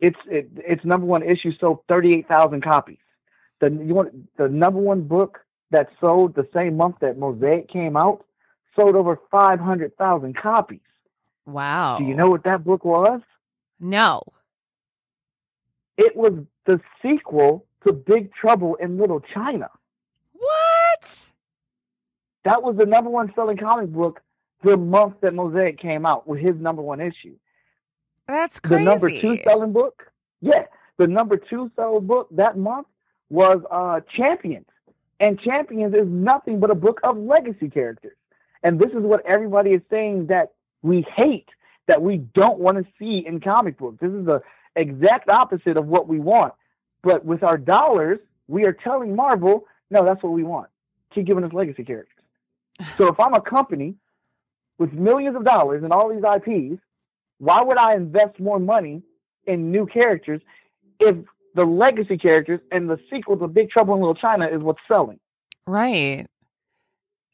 its 0.00 0.16
it, 0.30 0.50
its 0.56 0.84
number 0.84 1.06
one 1.06 1.22
issue 1.22 1.52
sold 1.58 1.80
38,000 1.88 2.62
copies. 2.62 2.98
The 3.60 3.70
you 3.70 3.94
want 3.94 4.36
the 4.36 4.48
number 4.48 4.78
one 4.78 5.02
book 5.02 5.40
that 5.70 5.88
sold 6.00 6.34
the 6.34 6.48
same 6.54 6.76
month 6.76 6.96
that 7.00 7.18
Mosaic 7.18 7.68
came 7.68 7.96
out 7.96 8.24
sold 8.76 8.94
over 8.94 9.18
500,000 9.30 10.36
copies. 10.36 10.80
Wow. 11.46 11.98
Do 11.98 12.04
you 12.04 12.14
know 12.14 12.30
what 12.30 12.44
that 12.44 12.64
book 12.64 12.84
was? 12.84 13.20
No. 13.80 14.22
It 15.96 16.16
was 16.16 16.32
the 16.66 16.80
sequel 17.02 17.66
to 17.84 17.92
Big 17.92 18.32
Trouble 18.32 18.76
in 18.76 18.98
Little 18.98 19.20
China. 19.34 19.68
What? 20.32 21.32
That 22.44 22.62
was 22.62 22.76
the 22.76 22.86
number 22.86 23.10
one 23.10 23.32
selling 23.34 23.56
comic 23.56 23.90
book 23.90 24.20
the 24.62 24.76
month 24.76 25.14
that 25.22 25.34
Mosaic 25.34 25.78
came 25.78 26.06
out 26.06 26.26
with 26.26 26.40
his 26.40 26.56
number 26.56 26.82
one 26.82 27.00
issue. 27.00 27.36
That's 28.28 28.60
crazy. 28.60 28.84
The 28.84 28.90
number 28.90 29.10
two 29.10 29.38
selling 29.42 29.72
book, 29.72 30.12
yeah, 30.40 30.64
the 30.98 31.06
number 31.06 31.38
two 31.38 31.70
selling 31.76 32.06
book 32.06 32.28
that 32.32 32.58
month 32.58 32.86
was 33.30 33.60
uh, 33.70 34.00
Champions, 34.16 34.66
and 35.18 35.40
Champions 35.40 35.94
is 35.94 36.06
nothing 36.06 36.60
but 36.60 36.70
a 36.70 36.74
book 36.74 37.00
of 37.02 37.16
legacy 37.16 37.68
characters. 37.70 38.16
And 38.62 38.78
this 38.78 38.90
is 38.90 39.02
what 39.02 39.24
everybody 39.26 39.70
is 39.70 39.82
saying 39.90 40.26
that 40.26 40.52
we 40.82 41.06
hate, 41.16 41.48
that 41.86 42.02
we 42.02 42.18
don't 42.18 42.58
want 42.58 42.78
to 42.78 42.84
see 42.98 43.24
in 43.26 43.40
comic 43.40 43.78
books. 43.78 43.98
This 44.00 44.12
is 44.12 44.26
the 44.26 44.42
exact 44.76 45.28
opposite 45.28 45.76
of 45.76 45.86
what 45.86 46.08
we 46.08 46.18
want. 46.20 46.54
But 47.02 47.24
with 47.24 47.42
our 47.42 47.56
dollars, 47.56 48.18
we 48.48 48.64
are 48.64 48.72
telling 48.72 49.14
Marvel 49.16 49.66
No, 49.90 50.04
that's 50.04 50.22
what 50.22 50.32
we 50.32 50.42
want. 50.42 50.68
Keep 51.14 51.26
giving 51.26 51.44
us 51.44 51.52
legacy 51.52 51.84
characters. 51.84 52.14
So 52.96 53.08
if 53.08 53.18
I'm 53.18 53.34
a 53.34 53.40
company 53.40 53.94
with 54.78 54.92
millions 54.92 55.36
of 55.36 55.44
dollars 55.44 55.82
and 55.82 55.92
all 55.92 56.08
these 56.08 56.22
IPs, 56.22 56.80
why 57.38 57.62
would 57.62 57.78
I 57.78 57.94
invest 57.94 58.38
more 58.38 58.58
money 58.58 59.02
in 59.46 59.70
new 59.70 59.86
characters 59.86 60.40
if 61.00 61.16
the 61.54 61.64
legacy 61.64 62.18
characters 62.18 62.60
and 62.70 62.88
the 62.88 62.98
sequel 63.10 63.36
to 63.38 63.48
Big 63.48 63.70
Trouble 63.70 63.94
in 63.94 64.00
Little 64.00 64.14
China 64.14 64.46
is 64.46 64.60
what's 64.60 64.80
selling? 64.86 65.18
Right. 65.66 66.26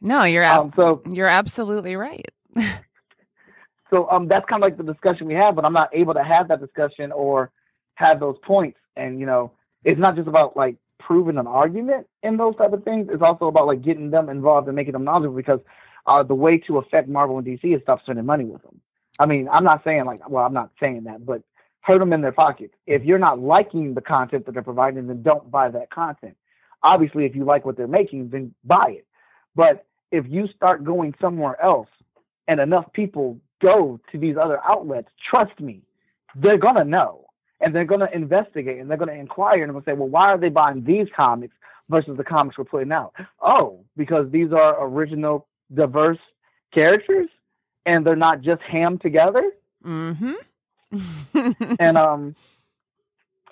No, 0.01 0.25
you're 0.25 0.43
ab- 0.43 0.61
Um, 0.61 0.73
so 0.77 1.03
you're 1.11 1.29
absolutely 1.29 1.97
right. 1.97 2.27
so 3.91 4.09
um, 4.11 4.29
that's 4.29 4.45
kind 4.47 4.63
of 4.63 4.67
like 4.69 4.77
the 4.77 4.85
discussion 4.93 5.27
we 5.27 5.35
have, 5.35 5.55
but 5.55 5.65
I'm 5.65 5.73
not 5.73 5.91
able 5.95 6.15
to 6.15 6.23
have 6.23 6.49
that 6.49 6.61
discussion 6.61 7.13
or 7.13 7.51
have 7.95 8.21
those 8.21 8.37
points. 8.45 8.79
And 8.97 9.19
you 9.19 9.27
know, 9.27 9.53
it's 9.85 9.99
not 10.01 10.17
just 10.17 10.29
about 10.29 10.57
like 10.57 10.77
proving 11.01 11.39
an 11.39 11.47
argument 11.47 12.07
in 12.23 12.37
those 12.37 12.57
type 12.57 12.73
of 12.73 12.85
things. 12.85 13.09
It's 13.11 13.23
also 13.23 13.47
about 13.47 13.67
like 13.67 13.83
getting 13.83 14.11
them 14.11 14.29
involved 14.29 14.67
and 14.69 14.77
making 14.77 14.93
them 14.93 15.05
knowledgeable 15.05 15.37
because 15.37 15.61
uh, 16.07 16.23
the 16.23 16.35
way 16.35 16.59
to 16.59 16.79
affect 16.79 17.09
Marvel 17.09 17.39
and 17.39 17.47
DC 17.47 17.75
is 17.75 17.83
stop 17.83 18.03
spending 18.03 18.27
money 18.27 18.45
with 18.45 18.63
them. 18.63 18.81
I 19.19 19.27
mean, 19.27 19.49
I'm 19.51 19.65
not 19.65 19.83
saying 19.85 20.05
like, 20.05 20.29
well, 20.29 20.45
I'm 20.45 20.55
not 20.55 20.71
saying 20.81 21.05
that, 21.05 21.25
but 21.25 21.43
hurt 21.81 21.99
them 21.99 22.13
in 22.13 22.21
their 22.21 22.33
pockets. 22.33 22.75
If 22.87 23.05
you're 23.05 23.19
not 23.19 23.39
liking 23.39 23.95
the 23.95 24.01
content 24.01 24.47
that 24.47 24.53
they're 24.53 24.63
providing, 24.63 25.07
then 25.07 25.23
don't 25.23 25.51
buy 25.51 25.69
that 25.71 25.91
content. 25.91 26.37
Obviously, 26.83 27.25
if 27.25 27.35
you 27.35 27.45
like 27.45 27.65
what 27.65 27.77
they're 27.77 27.87
making, 27.87 28.31
then 28.31 28.55
buy 28.65 28.87
it. 28.89 29.07
But 29.55 29.87
if 30.11 30.25
you 30.29 30.49
start 30.49 30.85
going 30.85 31.15
somewhere 31.21 31.61
else 31.63 31.89
and 32.49 32.61
enough 32.61 32.93
people 32.93 33.39
go 33.61 34.01
to 34.13 34.19
these 34.19 34.37
other 34.37 34.61
outlets, 34.65 35.09
trust 35.31 35.59
me, 35.61 35.83
they're 36.35 36.59
going 36.59 36.75
to 36.77 36.85
know 36.85 37.27
and 37.61 37.75
they're 37.75 37.85
going 37.85 38.01
to 38.01 38.15
investigate 38.15 38.79
and 38.79 38.91
they're 38.91 38.99
going 38.99 39.09
to 39.09 39.19
inquire 39.19 39.63
and 39.63 39.73
going 39.73 39.85
to 39.85 39.91
say, 39.91 39.95
well, 39.95 40.09
why 40.09 40.29
are 40.29 40.39
they 40.39 40.49
buying 40.49 40.85
these 40.85 41.07
comics 41.17 41.55
versus 41.89 42.17
the 42.17 42.25
comics 42.25 42.59
we're 42.59 42.65
putting 42.65 42.93
out? 42.93 43.15
Oh, 43.41 43.85
because 43.97 44.31
these 44.31 44.53
are 44.53 44.85
original, 44.87 45.47
diverse 45.73 46.19
characters 46.73 47.29
and 47.87 48.05
they're 48.07 48.17
not 48.17 48.41
just 48.41 48.63
hammed 48.63 49.01
together. 49.01 49.51
Mm-hmm. 49.85 50.33
and 51.79 51.99
um, 51.99 52.37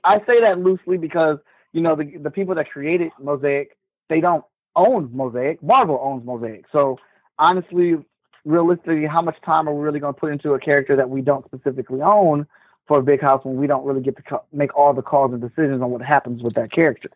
I 0.05 0.19
say 0.21 0.41
that 0.41 0.59
loosely 0.59 0.97
because 0.97 1.39
you 1.73 1.81
know 1.81 1.97
the 1.97 2.17
the 2.19 2.31
people 2.31 2.55
that 2.55 2.71
created 2.71 3.13
Mosaic, 3.21 3.77
they 4.09 4.21
don't 4.21 4.45
own 4.77 5.11
Mosaic. 5.13 5.63
Marvel 5.63 6.01
owns 6.03 6.25
Mosaic. 6.25 6.65
So 6.73 6.99
honestly, 7.39 7.97
realistically, 8.45 9.07
how 9.07 9.23
much 9.23 9.37
time 9.45 9.69
are 9.69 9.75
we 9.75 9.83
really 9.83 10.01
going 10.01 10.15
to 10.15 10.21
put 10.21 10.33
into 10.33 10.53
a 10.53 10.61
character 10.61 10.97
that 10.97 11.11
we 11.11 11.21
don't 11.21 11.45
specifically 11.45 12.01
own 12.01 12.47
for 12.87 12.99
a 12.99 13.03
big 13.03 13.21
house 13.21 13.45
when 13.45 13.57
we 13.57 13.67
don't 13.67 13.85
really 13.85 14.03
get 14.03 14.17
to 14.17 14.23
co- 14.23 14.45
make 14.53 14.77
all 14.77 14.93
the 14.93 15.03
calls 15.03 15.33
and 15.33 15.41
decisions 15.41 15.83
on 15.83 15.91
what 15.91 16.03
happens 16.03 16.43
with 16.43 16.55
that 16.55 16.73
character? 16.73 17.09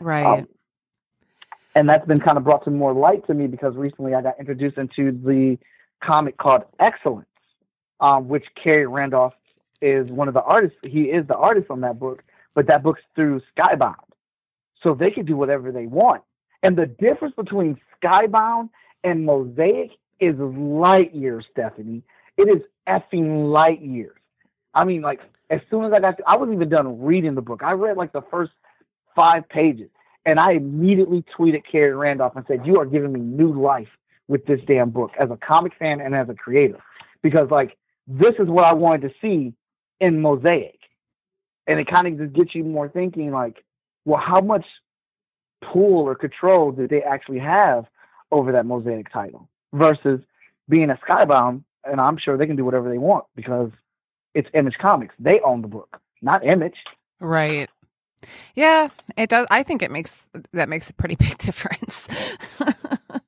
right. 0.00 0.40
Um, 0.40 0.48
and 1.74 1.88
that's 1.88 2.06
been 2.06 2.20
kind 2.20 2.36
of 2.36 2.44
brought 2.44 2.64
to 2.64 2.70
more 2.70 2.92
light 2.92 3.26
to 3.26 3.34
me 3.34 3.46
because 3.46 3.76
recently 3.76 4.14
I 4.14 4.22
got 4.22 4.38
introduced 4.40 4.76
into 4.76 5.12
the 5.12 5.56
comic 6.02 6.36
called 6.38 6.62
Excellence, 6.78 7.26
um, 8.00 8.28
which 8.28 8.44
Khary 8.64 8.86
Randolph 8.90 9.34
is 9.82 10.10
one 10.10 10.28
of 10.28 10.34
the 10.34 10.42
artists. 10.42 10.76
He 10.86 11.04
is 11.04 11.26
the 11.26 11.36
artist 11.36 11.68
on 11.70 11.80
that 11.82 11.98
book, 11.98 12.22
but 12.54 12.66
that 12.68 12.82
book's 12.82 13.02
through 13.14 13.42
Skybound. 13.56 13.94
So 14.82 14.94
they 14.94 15.10
can 15.10 15.26
do 15.26 15.36
whatever 15.36 15.72
they 15.72 15.86
want. 15.86 16.22
And 16.62 16.76
the 16.76 16.86
difference 16.86 17.34
between 17.36 17.78
Skybound 18.02 18.70
and 19.04 19.24
Mosaic 19.24 19.92
is 20.20 20.36
light 20.38 21.14
years, 21.14 21.44
Stephanie. 21.52 22.02
It 22.36 22.48
is 22.48 22.62
effing 22.88 23.50
light 23.52 23.80
years. 23.82 24.16
I 24.74 24.84
mean, 24.84 25.02
like, 25.02 25.20
as 25.50 25.60
soon 25.70 25.84
as 25.84 25.92
I 25.92 26.00
got 26.00 26.18
to, 26.18 26.22
I 26.26 26.36
wasn't 26.36 26.56
even 26.56 26.68
done 26.68 27.02
reading 27.02 27.34
the 27.34 27.42
book. 27.42 27.62
I 27.62 27.72
read 27.72 27.96
like 27.96 28.12
the 28.12 28.22
first 28.30 28.52
five 29.16 29.48
pages. 29.48 29.88
And 30.26 30.38
I 30.38 30.52
immediately 30.52 31.24
tweeted 31.38 31.62
Khary 31.72 31.98
Randolph 31.98 32.36
and 32.36 32.44
said, 32.46 32.66
You 32.66 32.76
are 32.78 32.86
giving 32.86 33.12
me 33.12 33.20
new 33.20 33.60
life 33.60 33.88
with 34.30 34.46
this 34.46 34.60
damn 34.64 34.90
book 34.90 35.10
as 35.20 35.28
a 35.30 35.36
comic 35.36 35.72
fan 35.76 36.00
and 36.00 36.14
as 36.14 36.28
a 36.28 36.34
creator. 36.34 36.78
Because, 37.20 37.50
like, 37.50 37.76
this 38.06 38.34
is 38.38 38.46
what 38.48 38.64
I 38.64 38.72
wanted 38.74 39.08
to 39.08 39.14
see 39.20 39.52
in 40.00 40.22
Mosaic. 40.22 40.78
And 41.66 41.80
it 41.80 41.88
kind 41.88 42.06
of 42.06 42.16
just 42.16 42.32
gets 42.32 42.54
you 42.54 42.62
more 42.62 42.88
thinking, 42.88 43.32
like, 43.32 43.64
well, 44.04 44.22
how 44.24 44.40
much 44.40 44.64
pull 45.72 46.08
or 46.08 46.14
control 46.14 46.70
do 46.70 46.86
they 46.86 47.02
actually 47.02 47.40
have 47.40 47.86
over 48.30 48.52
that 48.52 48.66
Mosaic 48.66 49.12
title 49.12 49.48
versus 49.72 50.20
being 50.68 50.90
a 50.90 50.98
Skybound? 51.06 51.64
And 51.84 52.00
I'm 52.00 52.16
sure 52.16 52.38
they 52.38 52.46
can 52.46 52.56
do 52.56 52.64
whatever 52.64 52.88
they 52.88 52.98
want 52.98 53.24
because 53.34 53.70
it's 54.32 54.48
Image 54.54 54.76
Comics. 54.80 55.14
They 55.18 55.40
own 55.44 55.60
the 55.60 55.68
book, 55.68 56.00
not 56.22 56.46
Image. 56.46 56.76
Right. 57.18 57.68
Yeah, 58.54 58.88
it 59.16 59.28
does. 59.28 59.48
I 59.50 59.64
think 59.64 59.82
it 59.82 59.90
makes 59.90 60.28
that 60.52 60.68
makes 60.68 60.88
a 60.88 60.94
pretty 60.94 61.14
big 61.18 61.36
difference. 61.38 62.06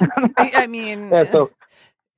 I, 0.36 0.52
I 0.54 0.66
mean, 0.66 1.10
Yeah, 1.10 1.30
so 1.30 1.50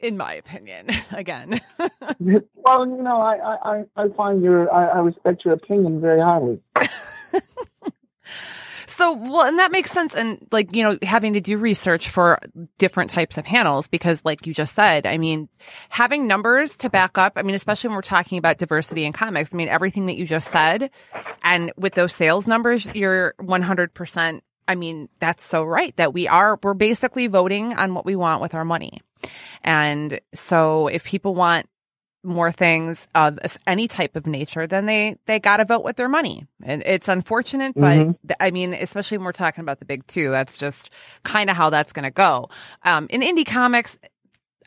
in 0.01 0.17
my 0.17 0.35
opinion, 0.35 0.91
again. 1.13 1.61
well, 2.21 2.87
you 2.87 3.03
know, 3.03 3.21
I 3.21 3.37
I, 3.37 3.79
I- 3.79 3.85
I 4.05 4.09
find 4.17 4.43
your 4.43 4.73
I, 4.73 4.87
I 4.89 4.99
respect 4.99 5.45
your 5.45 5.55
opinion 5.55 6.01
very 6.01 6.21
highly. 6.21 6.61
So, 8.89 9.13
well, 9.13 9.43
and 9.43 9.59
that 9.59 9.73
makes 9.73 9.91
sense. 9.91 10.15
And 10.15 10.47
like, 10.53 10.75
you 10.75 10.83
know, 10.83 10.97
having 11.03 11.35
to 11.35 11.41
do 11.41 11.59
research 11.59 12.09
for 12.09 12.39
different 12.79 13.11
types 13.11 13.37
of 13.37 13.45
panels, 13.45 13.89
because 13.89 14.25
like 14.25 14.47
you 14.47 14.55
just 14.55 14.75
said, 14.75 15.07
I 15.07 15.19
mean, 15.19 15.51
having 15.91 16.27
numbers 16.27 16.79
to 16.79 16.89
back 16.89 17.19
up, 17.19 17.35
I 17.37 17.43
mean, 17.43 17.55
especially 17.57 17.89
when 17.89 17.97
we're 17.97 18.03
talking 18.03 18.39
about 18.39 18.57
diversity 18.57 19.05
in 19.05 19.13
comics, 19.13 19.53
I 19.53 19.57
mean, 19.59 19.69
everything 19.69 20.07
that 20.07 20.17
you 20.17 20.25
just 20.25 20.51
said, 20.51 20.91
and 21.43 21.73
with 21.77 21.93
those 21.93 22.15
sales 22.15 22.47
numbers, 22.47 22.87
you're 22.95 23.35
100%. 23.41 24.41
I 24.69 24.75
mean, 24.75 25.09
that's 25.21 25.45
so 25.45 25.63
right 25.63 25.95
that 25.97 26.13
we 26.13 26.27
are, 26.29 26.59
we're 26.63 26.75
basically 26.75 27.27
voting 27.27 27.75
on 27.75 27.95
what 27.95 28.05
we 28.05 28.17
want 28.17 28.43
with 28.43 28.55
our 28.55 28.65
money. 28.65 29.01
And 29.63 30.21
so 30.35 30.89
if 30.89 31.05
people 31.05 31.35
want 31.35 31.69
more 32.25 32.51
things 32.51 33.07
of 33.15 33.39
any 33.69 33.87
type 33.87 34.17
of 34.17 34.27
nature, 34.27 34.67
then 34.67 34.87
they 34.87 35.17
they 35.27 35.39
got 35.39 35.59
to 35.59 35.65
vote 35.65 35.85
with 35.85 35.95
their 35.95 36.09
money. 36.09 36.45
And 36.65 36.83
it's 36.85 37.09
unfortunate, 37.09 37.75
but 37.77 37.99
Mhm. 37.99 38.17
I 38.41 38.51
mean, 38.51 38.75
especially 38.75 39.19
when 39.19 39.27
we're 39.27 39.33
talking 39.33 39.63
about 39.63 39.79
the 39.79 39.85
big 39.85 40.05
two, 40.09 40.31
that's 40.31 40.57
just 40.57 40.91
kind 41.23 41.49
of 41.51 41.57
how 41.57 41.71
that's 41.71 41.93
going 41.93 42.03
to 42.05 42.11
go. 42.11 42.49
Um, 42.83 43.07
in 43.11 43.21
indie 43.21 43.47
comics, 43.47 43.97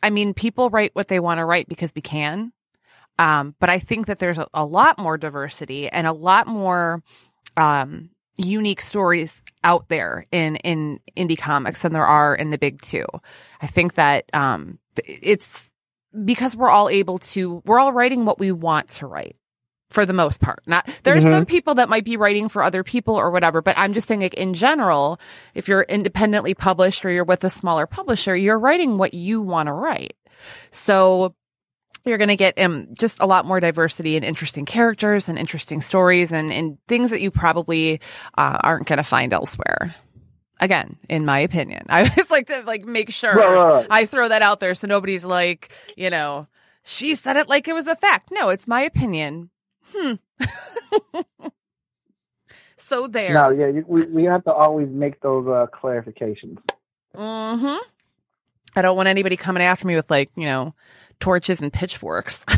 I 0.02 0.10
mean, 0.10 0.34
people 0.34 0.70
write 0.70 0.92
what 0.94 1.10
they 1.10 1.20
want 1.20 1.40
to 1.40 1.46
write 1.46 1.68
because 1.68 1.92
we 1.94 2.02
can. 2.02 2.54
Um, 3.18 3.56
but 3.60 3.70
I 3.70 3.80
think 3.80 4.08
that 4.08 4.20
there's 4.20 4.38
a, 4.38 4.48
a 4.54 4.64
lot 4.64 4.98
more 4.98 5.18
diversity 5.18 5.90
and 5.90 6.08
a 6.08 6.14
lot 6.14 6.48
more 6.48 7.04
um, 7.58 8.12
unique 8.38 8.82
stories 8.82 9.42
out 9.64 9.90
there 9.90 10.26
in 10.32 10.56
in 10.58 11.00
indie 11.18 11.38
comics 11.38 11.82
than 11.82 11.94
there 11.94 12.06
are 12.06 12.36
in 12.36 12.50
the 12.50 12.58
big 12.58 12.82
two. 12.82 13.06
I 13.62 13.68
think 13.68 13.96
that 13.96 14.26
um, 14.34 14.80
it's 15.06 15.70
because 16.26 16.56
we're 16.56 16.70
all 16.70 16.90
able 16.90 17.20
to 17.20 17.62
we're 17.66 17.80
all 17.80 17.94
writing 17.94 18.26
what 18.26 18.40
we 18.40 18.52
want 18.52 18.90
to 18.90 19.08
write 19.08 19.36
for 19.92 20.06
the 20.06 20.14
most 20.14 20.40
part. 20.40 20.62
Not 20.68 20.88
there's 21.04 21.26
Mhm. 21.26 21.32
some 21.32 21.46
people 21.46 21.76
that 21.76 21.90
might 21.90 22.06
be 22.06 22.16
writing 22.18 22.48
for 22.48 22.64
other 22.64 22.84
people 22.84 23.16
or 23.16 23.32
whatever, 23.32 23.62
but 23.62 23.78
I'm 23.78 23.94
just 23.94 24.08
saying 24.08 24.22
like 24.22 24.36
in 24.36 24.54
general, 24.54 25.20
if 25.56 25.68
you're 25.68 25.82
independently 25.82 26.54
published 26.54 27.04
or 27.06 27.10
you're 27.12 27.24
with 27.24 27.44
a 27.44 27.50
smaller 27.50 27.88
publisher, 27.88 28.36
you're 28.36 28.60
writing 28.60 28.98
what 28.98 29.14
you 29.14 29.42
want 29.42 29.68
to 29.68 29.74
write. 29.74 30.16
So 30.72 31.36
you're 32.10 32.18
going 32.18 32.30
to 32.30 32.36
get 32.36 32.60
um, 32.60 32.88
just 32.94 33.22
a 33.22 33.26
lot 33.28 33.46
more 33.46 33.60
diversity 33.62 34.18
and 34.18 34.26
interesting 34.26 34.66
characters 34.66 35.30
and 35.30 35.38
interesting 35.40 35.82
stories 35.82 36.32
and, 36.34 36.52
and 36.52 36.78
things 36.88 37.12
that 37.12 37.22
you 37.22 37.32
probably 37.32 38.02
uh, 38.38 38.58
aren't 38.64 38.88
going 38.88 38.98
to 38.98 39.04
find 39.04 39.34
elsewhere. 39.34 39.96
Again, 40.60 40.98
in 41.08 41.26
my 41.26 41.40
opinion, 41.40 41.86
I 41.90 42.00
always 42.10 42.30
like 42.32 42.48
to 42.48 42.64
like 42.64 42.84
make 42.86 43.12
sure 43.12 43.36
Right. 43.36 43.88
I 43.90 44.06
throw 44.06 44.28
that 44.28 44.42
out 44.42 44.60
there 44.60 44.76
so 44.76 44.88
nobody's 44.88 45.24
like, 45.24 45.72
you 45.96 46.10
know, 46.10 46.48
she 46.84 47.16
said 47.16 47.38
it 47.38 47.48
like 47.48 47.68
it 47.70 47.74
was 47.74 47.88
a 47.88 47.96
fact. 47.96 48.30
No, 48.32 48.50
it's 48.50 48.68
my 48.68 48.82
opinion. 48.82 49.52
Hmm. 49.96 50.14
so 52.78 53.08
there. 53.08 53.34
No, 53.34 53.52
yeah, 53.52 53.68
you, 53.68 53.86
we 53.88 54.06
we 54.08 54.24
have 54.26 54.44
to 54.46 54.52
always 54.52 54.90
make 54.90 55.22
those 55.22 55.48
uh, 55.48 55.68
clarifications. 55.74 56.58
hmm 57.16 57.78
I 58.76 58.82
don't 58.84 58.96
want 58.96 59.10
anybody 59.10 59.36
coming 59.36 59.64
after 59.64 59.88
me 59.88 59.96
with 59.96 60.12
like, 60.12 60.30
you 60.36 60.46
know, 60.46 60.76
torches 61.20 61.62
and 61.62 61.72
pitchforks. 61.72 62.46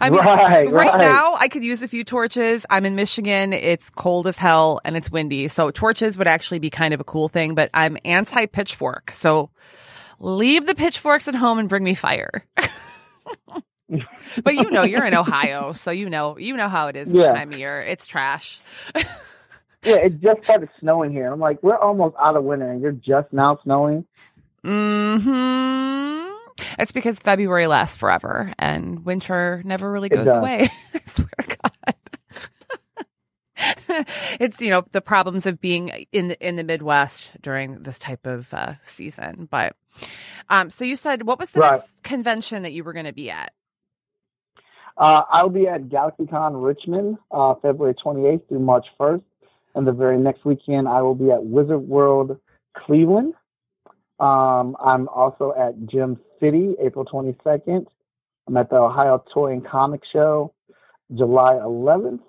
I 0.00 0.08
mean, 0.10 0.20
Right, 0.20 0.70
right. 0.72 0.98
now 1.00 1.34
I 1.38 1.48
could 1.48 1.62
use 1.62 1.82
a 1.82 1.88
few 1.88 2.04
torches. 2.04 2.64
I'm 2.70 2.86
in 2.86 2.96
Michigan. 2.96 3.52
It's 3.52 3.90
cold 3.90 4.26
as 4.26 4.38
hell 4.38 4.80
and 4.84 4.96
it's 4.96 5.10
windy. 5.10 5.48
So 5.48 5.70
torches 5.70 6.16
would 6.18 6.26
actually 6.26 6.58
be 6.58 6.70
kind 6.70 6.94
of 6.94 7.00
a 7.00 7.04
cool 7.04 7.28
thing, 7.28 7.54
but 7.54 7.68
I'm 7.74 7.96
anti 8.04 8.46
pitchfork. 8.46 9.10
So 9.12 9.50
leave 10.18 10.64
the 10.66 10.74
pitchforks 10.74 11.28
at 11.28 11.34
home 11.34 11.58
and 11.58 11.68
bring 11.68 11.84
me 11.84 11.94
fire. 11.94 12.44
but 14.42 14.54
you 14.54 14.70
know, 14.70 14.82
you're 14.84 15.04
in 15.04 15.14
Ohio. 15.14 15.72
So 15.72 15.90
you 15.90 16.08
know, 16.08 16.38
you 16.38 16.56
know 16.56 16.68
how 16.68 16.88
it 16.88 16.96
is 16.96 17.08
this 17.08 17.22
Yeah. 17.22 17.32
time 17.34 17.52
of 17.52 17.58
year. 17.58 17.82
It's 17.82 18.06
trash. 18.06 18.60
Yeah, 19.84 19.96
it 19.96 20.20
just 20.20 20.44
started 20.44 20.68
snowing 20.78 21.10
here. 21.10 21.32
I'm 21.32 21.40
like, 21.40 21.60
we're 21.60 21.76
almost 21.76 22.14
out 22.16 22.36
of 22.36 22.44
winter, 22.44 22.70
and 22.70 22.80
you're 22.80 22.92
just 22.92 23.32
now 23.32 23.58
snowing. 23.64 24.04
Hmm. 24.62 26.31
It's 26.78 26.92
because 26.92 27.18
February 27.18 27.66
lasts 27.66 27.96
forever 27.96 28.52
and 28.58 29.04
winter 29.04 29.62
never 29.64 29.90
really 29.90 30.08
goes 30.08 30.28
away. 30.28 30.68
I 30.94 31.00
swear 31.04 31.28
to 31.40 31.56
God. 31.62 31.94
it's 34.40 34.60
you 34.60 34.70
know 34.70 34.84
the 34.90 35.00
problems 35.00 35.46
of 35.46 35.60
being 35.60 36.06
in 36.12 36.28
the 36.28 36.46
in 36.46 36.56
the 36.56 36.64
Midwest 36.64 37.32
during 37.40 37.82
this 37.82 37.98
type 37.98 38.26
of 38.26 38.52
uh, 38.52 38.74
season. 38.82 39.46
But 39.50 39.76
um, 40.48 40.70
so 40.70 40.84
you 40.84 40.96
said 40.96 41.24
what 41.24 41.38
was 41.38 41.50
the 41.50 41.60
Right. 41.60 41.72
next 41.72 42.02
convention 42.02 42.62
that 42.64 42.72
you 42.72 42.82
were 42.84 42.92
going 42.92 43.06
to 43.06 43.12
be 43.12 43.30
at? 43.30 43.52
Uh, 44.96 45.22
I'll 45.30 45.48
be 45.48 45.66
at 45.68 45.82
GalaxyCon 45.84 46.62
Richmond, 46.62 47.18
uh, 47.30 47.54
February 47.62 47.94
28th 47.94 48.48
through 48.48 48.58
March 48.60 48.86
1st. 49.00 49.22
And 49.74 49.86
the 49.86 49.92
very 49.92 50.18
next 50.18 50.44
weekend, 50.44 50.86
I 50.86 51.00
will 51.00 51.14
be 51.14 51.30
at 51.30 51.42
Wizard 51.42 51.80
World 51.80 52.38
Cleveland. 52.76 53.32
Um, 54.20 54.76
I'm 54.84 55.08
also 55.08 55.54
at 55.58 55.86
Gem 55.86 56.20
City, 56.42 56.74
April 56.80 57.04
22nd. 57.04 57.86
I'm 58.48 58.56
at 58.56 58.70
the 58.70 58.76
Ohio 58.76 59.22
Toy 59.32 59.52
and 59.52 59.66
Comic 59.66 60.00
Show, 60.12 60.52
July 61.14 61.54
11th. 61.54 62.20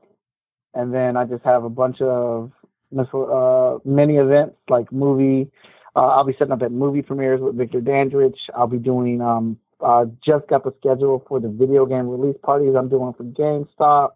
And 0.75 0.93
then 0.93 1.17
I 1.17 1.25
just 1.25 1.43
have 1.43 1.63
a 1.63 1.69
bunch 1.69 2.01
of 2.01 2.51
uh, 2.95 3.77
events 3.85 4.55
like 4.69 4.91
movie. 4.91 5.51
Uh, 5.95 6.07
I'll 6.07 6.25
be 6.25 6.33
setting 6.37 6.51
up 6.51 6.61
at 6.61 6.71
movie 6.71 7.01
premieres 7.01 7.41
with 7.41 7.55
Victor 7.55 7.81
Dandridge. 7.81 8.37
I'll 8.55 8.67
be 8.67 8.77
doing 8.77 9.21
um, 9.21 9.57
uh, 9.83 10.05
just 10.25 10.47
got 10.47 10.63
the 10.63 10.73
schedule 10.79 11.23
for 11.27 11.39
the 11.39 11.49
video 11.49 11.85
game 11.85 12.07
release 12.07 12.37
parties 12.43 12.73
I'm 12.77 12.89
doing 12.89 13.13
for 13.13 13.23
GameStop, 13.23 14.11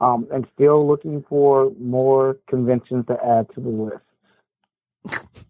um, 0.00 0.26
and 0.32 0.46
still 0.54 0.86
looking 0.86 1.24
for 1.28 1.72
more 1.78 2.38
conventions 2.48 3.06
to 3.06 3.14
add 3.24 3.46
to 3.54 3.60
the 3.60 3.68
list. 5.08 5.26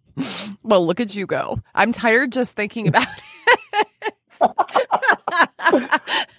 Well, 0.64 0.86
look 0.86 1.00
at 1.00 1.14
you 1.14 1.26
go. 1.26 1.58
I'm 1.74 1.92
tired 1.92 2.32
just 2.32 2.52
thinking 2.52 2.86
about 2.88 3.06
it. 5.74 6.26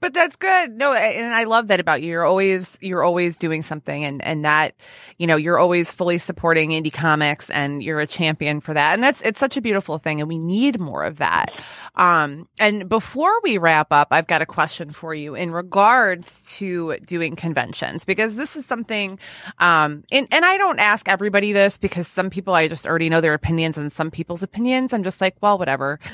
but 0.00 0.14
that's 0.14 0.36
good. 0.36 0.72
No, 0.72 0.92
and 0.92 1.34
I 1.34 1.44
love 1.44 1.68
that 1.68 1.80
about 1.80 2.02
you. 2.02 2.08
You're 2.10 2.24
always 2.24 2.78
you're 2.80 3.02
always 3.02 3.36
doing 3.36 3.62
something 3.62 4.04
and 4.04 4.24
and 4.24 4.44
that, 4.44 4.74
you 5.18 5.26
know, 5.26 5.36
you're 5.36 5.58
always 5.58 5.90
fully 5.92 6.18
supporting 6.18 6.70
indie 6.70 6.92
comics 6.92 7.50
and 7.50 7.82
you're 7.82 8.00
a 8.00 8.06
champion 8.06 8.60
for 8.60 8.74
that. 8.74 8.94
And 8.94 9.02
that's 9.02 9.20
it's 9.22 9.38
such 9.38 9.56
a 9.56 9.60
beautiful 9.60 9.98
thing 9.98 10.20
and 10.20 10.28
we 10.28 10.38
need 10.38 10.78
more 10.78 11.04
of 11.04 11.18
that. 11.18 11.50
Um 11.96 12.48
and 12.58 12.88
before 12.88 13.40
we 13.42 13.58
wrap 13.58 13.92
up, 13.92 14.08
I've 14.10 14.26
got 14.26 14.42
a 14.42 14.46
question 14.46 14.92
for 14.92 15.14
you 15.14 15.34
in 15.34 15.50
regards 15.50 16.56
to 16.58 16.96
doing 17.06 17.36
conventions 17.36 18.04
because 18.04 18.36
this 18.36 18.56
is 18.56 18.66
something 18.66 19.18
um 19.58 20.04
and 20.12 20.28
and 20.30 20.44
I 20.44 20.58
don't 20.58 20.78
ask 20.78 21.08
everybody 21.08 21.52
this 21.52 21.78
because 21.78 22.06
some 22.06 22.30
people 22.30 22.54
I 22.54 22.68
just 22.68 22.86
already 22.86 23.08
know 23.08 23.20
their 23.20 23.34
opinions 23.34 23.76
and 23.78 23.90
some 23.92 24.10
people's 24.10 24.42
opinions 24.42 24.92
I'm 24.92 25.02
just 25.02 25.20
like, 25.20 25.36
well, 25.40 25.58
whatever. 25.58 25.98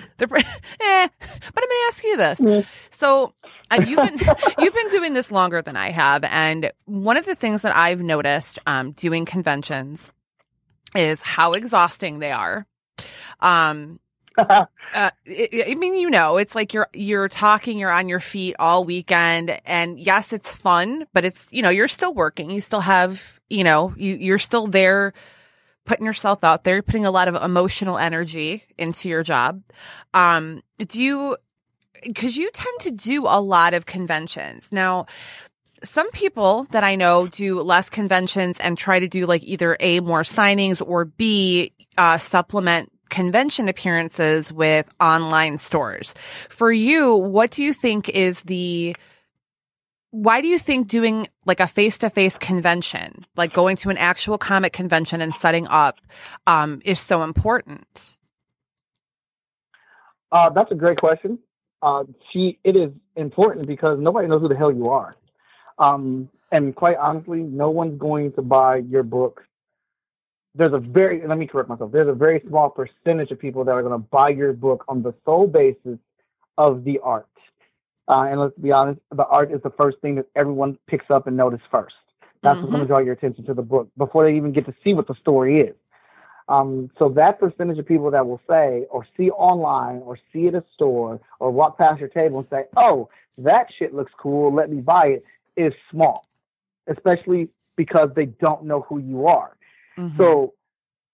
Eh. 0.80 1.08
But 1.54 1.64
I'm 1.64 1.68
to 1.74 1.86
ask 1.88 2.04
you 2.04 2.16
this. 2.16 2.66
So 2.90 3.32
uh, 3.63 3.63
you've 3.72 3.96
been 3.96 4.18
you've 4.58 4.74
been 4.74 4.88
doing 4.88 5.12
this 5.14 5.30
longer 5.30 5.62
than 5.62 5.76
I 5.76 5.90
have, 5.90 6.24
and 6.24 6.70
one 6.84 7.16
of 7.16 7.26
the 7.26 7.34
things 7.34 7.62
that 7.62 7.76
I've 7.76 8.00
noticed 8.00 8.58
um, 8.66 8.92
doing 8.92 9.24
conventions 9.24 10.12
is 10.94 11.20
how 11.20 11.54
exhausting 11.54 12.18
they 12.18 12.32
are. 12.32 12.66
Um, 13.40 13.98
uh, 14.38 14.64
I 14.94 15.10
I 15.68 15.74
mean, 15.76 15.94
you 15.94 16.10
know, 16.10 16.38
it's 16.38 16.54
like 16.54 16.74
you're 16.74 16.88
you're 16.92 17.28
talking, 17.28 17.78
you're 17.78 17.90
on 17.90 18.08
your 18.08 18.20
feet 18.20 18.56
all 18.58 18.84
weekend, 18.84 19.60
and 19.64 19.98
yes, 19.98 20.32
it's 20.32 20.54
fun, 20.54 21.06
but 21.12 21.24
it's 21.24 21.46
you 21.52 21.62
know 21.62 21.70
you're 21.70 21.88
still 21.88 22.12
working, 22.12 22.50
you 22.50 22.60
still 22.60 22.80
have 22.80 23.40
you 23.48 23.62
know 23.62 23.94
you 23.96 24.16
you're 24.16 24.40
still 24.40 24.66
there, 24.66 25.12
putting 25.84 26.04
yourself 26.04 26.42
out 26.42 26.64
there, 26.64 26.82
putting 26.82 27.06
a 27.06 27.12
lot 27.12 27.28
of 27.28 27.36
emotional 27.36 27.96
energy 27.96 28.64
into 28.76 29.08
your 29.08 29.22
job. 29.22 29.62
Um, 30.14 30.62
do 30.78 31.02
you? 31.02 31.36
Because 32.02 32.36
you 32.36 32.50
tend 32.52 32.80
to 32.80 32.90
do 32.90 33.26
a 33.26 33.40
lot 33.40 33.74
of 33.74 33.86
conventions 33.86 34.70
now. 34.72 35.06
Some 35.82 36.10
people 36.12 36.66
that 36.70 36.82
I 36.82 36.96
know 36.96 37.26
do 37.26 37.60
less 37.60 37.90
conventions 37.90 38.58
and 38.58 38.78
try 38.78 39.00
to 39.00 39.08
do 39.08 39.26
like 39.26 39.42
either 39.42 39.76
A, 39.80 40.00
more 40.00 40.22
signings 40.22 40.82
or 40.86 41.04
B, 41.04 41.72
uh, 41.98 42.16
supplement 42.18 42.90
convention 43.10 43.68
appearances 43.68 44.52
with 44.52 44.88
online 44.98 45.58
stores. 45.58 46.14
For 46.48 46.72
you, 46.72 47.14
what 47.14 47.50
do 47.50 47.62
you 47.62 47.72
think 47.72 48.08
is 48.08 48.42
the 48.42 48.96
why 50.10 50.40
do 50.40 50.46
you 50.46 50.60
think 50.60 50.86
doing 50.86 51.26
like 51.44 51.58
a 51.58 51.66
face-to-face 51.66 52.38
convention, 52.38 53.26
like 53.36 53.52
going 53.52 53.76
to 53.78 53.90
an 53.90 53.98
actual 53.98 54.38
comic 54.38 54.72
convention 54.72 55.20
and 55.20 55.34
setting 55.34 55.66
up, 55.66 56.00
um, 56.46 56.80
is 56.84 57.00
so 57.00 57.24
important? 57.24 58.16
Uh, 60.30 60.50
that's 60.50 60.70
a 60.70 60.76
great 60.76 61.00
question. 61.00 61.38
Uh, 61.84 62.04
she, 62.32 62.58
it 62.64 62.76
is 62.76 62.90
important 63.14 63.66
because 63.66 63.98
nobody 64.00 64.26
knows 64.26 64.40
who 64.40 64.48
the 64.48 64.56
hell 64.56 64.72
you 64.72 64.88
are. 64.88 65.14
Um, 65.78 66.30
and 66.50 66.74
quite 66.74 66.96
honestly, 66.96 67.40
no 67.40 67.68
one's 67.68 67.98
going 67.98 68.32
to 68.32 68.42
buy 68.42 68.76
your 68.76 69.02
book. 69.02 69.44
There's 70.54 70.72
a 70.72 70.78
very, 70.78 71.26
let 71.26 71.36
me 71.36 71.46
correct 71.46 71.68
myself, 71.68 71.92
there's 71.92 72.08
a 72.08 72.14
very 72.14 72.42
small 72.48 72.70
percentage 72.70 73.30
of 73.32 73.38
people 73.38 73.64
that 73.64 73.72
are 73.72 73.82
going 73.82 73.92
to 73.92 73.98
buy 74.08 74.30
your 74.30 74.54
book 74.54 74.86
on 74.88 75.02
the 75.02 75.12
sole 75.26 75.46
basis 75.46 75.98
of 76.56 76.84
the 76.84 77.00
art. 77.00 77.28
Uh, 78.08 78.28
and 78.30 78.40
let's 78.40 78.56
be 78.56 78.72
honest, 78.72 79.00
the 79.14 79.26
art 79.26 79.52
is 79.52 79.60
the 79.62 79.70
first 79.70 79.98
thing 80.00 80.14
that 80.14 80.26
everyone 80.34 80.78
picks 80.86 81.10
up 81.10 81.26
and 81.26 81.36
notices 81.36 81.66
first. 81.70 81.96
That's 82.42 82.60
what's 82.60 82.70
going 82.70 82.82
to 82.82 82.86
draw 82.86 82.98
your 82.98 83.12
attention 83.12 83.44
to 83.44 83.54
the 83.54 83.62
book 83.62 83.90
before 83.98 84.24
they 84.24 84.36
even 84.36 84.52
get 84.52 84.64
to 84.66 84.74
see 84.82 84.94
what 84.94 85.06
the 85.06 85.14
story 85.20 85.60
is. 85.60 85.74
Um, 86.48 86.90
so 86.98 87.08
that 87.10 87.40
percentage 87.40 87.78
of 87.78 87.86
people 87.86 88.10
that 88.10 88.26
will 88.26 88.40
say 88.48 88.86
or 88.90 89.06
see 89.16 89.30
online 89.30 90.02
or 90.04 90.18
see 90.32 90.46
at 90.48 90.54
a 90.54 90.64
store 90.74 91.20
or 91.40 91.50
walk 91.50 91.78
past 91.78 92.00
your 92.00 92.10
table 92.10 92.40
and 92.40 92.48
say, 92.50 92.64
"Oh, 92.76 93.08
that 93.38 93.68
shit 93.78 93.94
looks 93.94 94.12
cool. 94.18 94.52
Let 94.52 94.70
me 94.70 94.80
buy 94.82 95.06
it," 95.06 95.24
is 95.56 95.72
small, 95.90 96.26
especially 96.86 97.48
because 97.76 98.10
they 98.14 98.26
don't 98.26 98.64
know 98.64 98.82
who 98.82 98.98
you 98.98 99.26
are. 99.26 99.56
Mhm. 99.96 100.16
So 100.18 100.52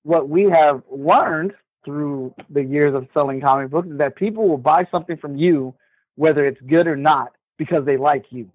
what 0.02 0.28
we 0.28 0.44
have 0.44 0.82
learned 0.90 1.54
through 1.84 2.34
the 2.50 2.62
years 2.62 2.94
of 2.94 3.08
selling 3.14 3.40
comic 3.40 3.70
books 3.70 3.88
is 3.88 3.98
that 3.98 4.16
people 4.16 4.48
will 4.48 4.58
buy 4.58 4.84
something 4.90 5.16
from 5.16 5.36
you, 5.36 5.74
whether 6.16 6.44
it's 6.44 6.60
good 6.62 6.86
or 6.86 6.96
not, 6.96 7.32
because 7.56 7.84
they 7.84 7.96
like 7.96 8.32
you. 8.32 8.50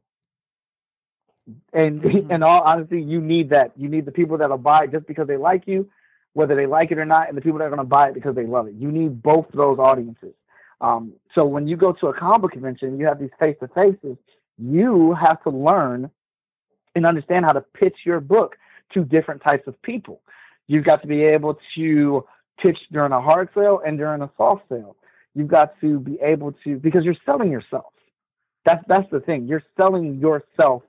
And 1.74 2.02
Mhm. 2.04 2.32
in 2.32 2.44
all 2.44 2.62
honesty, 2.62 3.02
you 3.02 3.22
need 3.22 3.50
that. 3.50 3.72
You 3.78 3.88
need 3.88 4.06
the 4.06 4.12
people 4.12 4.38
that'll 4.38 4.58
buy 4.58 4.84
it 4.84 4.92
just 4.92 5.08
because 5.08 5.28
they 5.28 5.38
like 5.38 5.68
you, 5.68 5.90
whether 6.36 6.54
they 6.54 6.66
like 6.66 6.92
it 6.92 6.98
or 6.98 7.06
not, 7.06 7.30
and 7.30 7.38
the 7.38 7.42
people 7.42 7.58
that 7.60 7.66
are 7.66 7.70
going 7.70 7.80
to 7.80 7.86
buy 7.86 8.10
it 8.10 8.14
because 8.14 8.36
they 8.36 8.46
love 8.46 8.68
it. 8.68 8.76
You 8.78 8.92
need 8.92 9.24
both 9.24 9.46
those 9.54 9.80
audiences. 9.80 10.34
Um, 10.82 11.14
so 11.34 11.46
when 11.46 11.66
you 11.66 11.78
go 11.78 11.94
to 11.94 12.08
a 12.08 12.14
comic 12.14 12.52
convention, 12.52 13.00
you 13.00 13.06
have 13.06 13.20
these 13.20 13.30
face 13.40 13.56
to 13.62 13.70
faces. 13.70 14.18
You 14.58 15.16
have 15.20 15.42
to 15.44 15.50
learn 15.50 16.12
and 16.94 17.06
understand 17.06 17.46
how 17.46 17.54
to 17.54 17.62
pitch 17.62 17.96
your 18.06 18.20
book 18.20 18.58
to 18.94 19.06
different 19.06 19.44
types 19.44 19.66
of 19.66 19.82
people. 19.82 20.22
You've 20.68 20.84
got 20.84 21.02
to 21.04 21.08
be 21.08 21.24
able 21.24 21.58
to 21.76 22.26
pitch 22.62 22.78
during 22.92 23.14
a 23.14 23.22
hard 23.22 23.48
sale 23.56 23.82
and 23.86 23.98
during 23.98 24.22
a 24.22 24.30
soft 24.36 24.64
sale. 24.68 24.98
You've 25.36 25.48
got 25.48 25.80
to 25.80 26.00
be 26.00 26.20
able 26.22 26.52
to 26.66 26.78
because 26.78 27.06
you're 27.06 27.16
selling 27.26 27.50
yourself. 27.50 27.94
That's 28.66 28.84
that's 28.90 29.10
the 29.10 29.22
thing. 29.22 29.48
You're 29.48 29.64
selling 29.78 30.20
yourself 30.20 30.84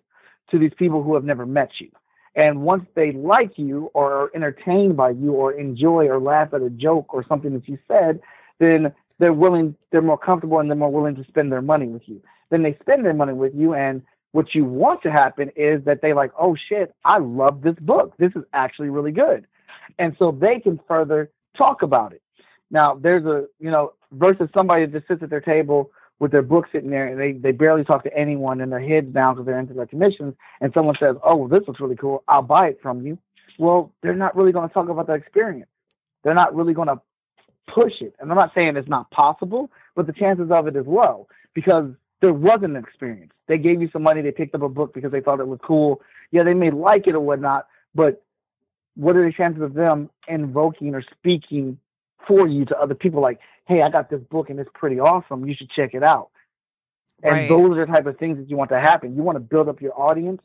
to 0.51 0.59
these 0.59 0.73
people 0.77 1.05
who 1.05 1.15
have 1.15 1.25
never 1.25 1.47
met 1.47 1.71
you. 1.81 1.91
And 2.37 2.61
once 2.61 2.85
they 2.95 3.13
like 3.13 3.53
you 3.57 3.91
or 3.95 4.13
are 4.13 4.31
entertained 4.35 4.97
by 4.97 5.11
you 5.11 5.33
or 5.33 5.53
enjoy 5.53 6.07
or 6.07 6.21
laugh 6.21 6.53
at 6.53 6.61
a 6.61 6.69
joke 6.69 7.15
or 7.15 7.25
something 7.27 7.55
that 7.55 7.67
you 7.67 7.79
said, 7.89 8.21
then 8.61 8.93
they're 9.19 9.33
willing, 9.33 9.75
they're 9.91 10.03
more 10.03 10.19
comfortable 10.19 10.59
and 10.61 10.69
they're 10.69 10.77
more 10.77 10.93
willing 10.93 11.17
to 11.17 11.25
spend 11.25 11.51
their 11.51 11.63
money 11.63 11.87
with 11.87 12.03
you. 12.05 12.21
Then 12.51 12.63
they 12.63 12.77
spend 12.83 13.07
their 13.07 13.15
money 13.15 13.33
with 13.33 13.55
you. 13.55 13.73
And 13.73 14.03
what 14.33 14.55
you 14.55 14.67
want 14.67 15.03
to 15.05 15.11
happen 15.11 15.51
is 15.57 15.83
that 15.87 16.03
they 16.03 16.13
like, 16.13 16.31
oh 16.39 16.55
shit, 16.69 16.95
I 17.07 17.19
love 17.19 17.63
this 17.63 17.77
book. 17.81 18.13
This 18.19 18.33
is 18.37 18.43
actually 18.53 18.91
really 18.91 19.13
good. 19.13 19.47
And 19.99 20.15
so 20.19 20.31
they 20.31 20.61
can 20.61 20.79
further 20.87 21.31
talk 21.57 21.81
about 21.81 22.13
it. 22.13 22.21
Now, 22.71 22.99
there's 23.01 23.25
a, 23.25 23.47
you 23.59 23.71
know, 23.71 23.95
versus 24.13 24.51
somebody 24.55 24.85
that 24.85 24.93
just 24.93 25.09
sits 25.09 25.23
at 25.23 25.31
their 25.31 25.41
table 25.41 25.91
with 26.19 26.33
their 26.33 26.43
book 26.43 26.67
sitting 26.73 26.91
there 26.91 27.07
and 27.07 27.21
they, 27.21 27.33
they 27.33 27.53
barely 27.53 27.85
talk 27.85 28.03
to 28.05 28.17
anyone 28.17 28.61
and 28.61 28.73
their 28.73 28.81
heads 28.81 29.13
down 29.13 29.35
because 29.35 29.47
they're 29.47 29.59
into 29.59 29.75
their 29.75 29.87
commissions 29.87 30.35
and 30.61 30.73
someone 30.73 30.97
says, 30.99 31.17
oh, 31.23 31.37
well, 31.37 31.49
this 31.49 31.67
looks 31.67 31.81
really 31.81 31.97
cool. 31.97 32.25
I'll 32.27 32.43
buy 32.43 32.69
it 32.69 32.79
from 32.83 33.07
you. 33.07 33.19
Well, 33.59 33.93
they're 34.03 34.15
not 34.15 34.37
really 34.37 34.53
going 34.53 34.69
to 34.69 34.73
talk 34.73 34.89
about 34.89 35.07
that 35.09 35.17
experience. 35.17 35.69
They're 36.25 36.35
not 36.35 36.55
really 36.55 36.75
going 36.75 36.89
to 36.89 37.01
push 37.73 38.01
it. 38.01 38.15
And 38.19 38.31
I'm 38.31 38.37
not 38.37 38.53
saying 38.55 38.77
it's 38.77 38.89
not 38.89 39.11
possible, 39.11 39.71
but 39.95 40.07
the 40.07 40.13
chances 40.13 40.51
of 40.51 40.67
it 40.67 40.77
is 40.77 40.87
low 40.87 41.29
because 41.55 41.91
there 42.21 42.33
wasn't 42.33 42.77
an 42.77 42.85
experience. 42.85 43.33
They 43.47 43.59
gave 43.59 43.83
you 43.83 43.91
some 43.93 44.03
money. 44.03 44.23
They 44.23 44.33
picked 44.33 44.55
up 44.55 44.63
a 44.63 44.69
book 44.69 44.95
because 44.95 45.13
they 45.13 45.21
thought 45.21 45.41
it 45.41 45.49
was 45.49 45.61
cool. 45.63 46.01
Yeah, 46.31 46.45
they 46.45 46.55
may 46.55 46.71
like 46.71 47.07
it 47.07 47.15
or 47.15 47.21
whatnot, 47.21 47.67
but 47.95 48.23
what 48.95 49.17
are 49.17 49.25
the 49.25 49.33
chances 49.33 49.63
of 49.63 49.75
them 49.75 50.11
invoking 50.27 50.95
or 50.95 51.03
speaking 51.19 51.79
for 52.27 52.47
you 52.47 52.65
to 52.67 52.79
other 52.79 52.95
people 52.95 53.21
like, 53.21 53.39
hey, 53.67 53.83
I 53.83 53.91
got 53.91 54.11
this 54.11 54.21
book 54.31 54.51
and 54.51 54.59
it's 54.59 54.71
pretty 54.75 54.99
awesome. 55.01 55.47
You 55.47 55.55
should 55.55 55.71
check 55.71 55.95
it 55.95 56.03
out. 56.03 56.31
And 57.23 57.33
Right. 57.33 57.49
those 57.49 57.77
are 57.77 57.87
the 57.87 57.93
type 57.93 58.07
of 58.07 58.19
things 58.19 58.39
that 58.39 58.51
you 58.51 58.57
want 58.57 58.71
to 58.71 58.81
happen. 58.81 59.17
You 59.17 59.23
want 59.23 59.37
to 59.37 59.41
build 59.41 59.69
up 59.69 59.81
your 59.81 59.99
audience. 59.99 60.43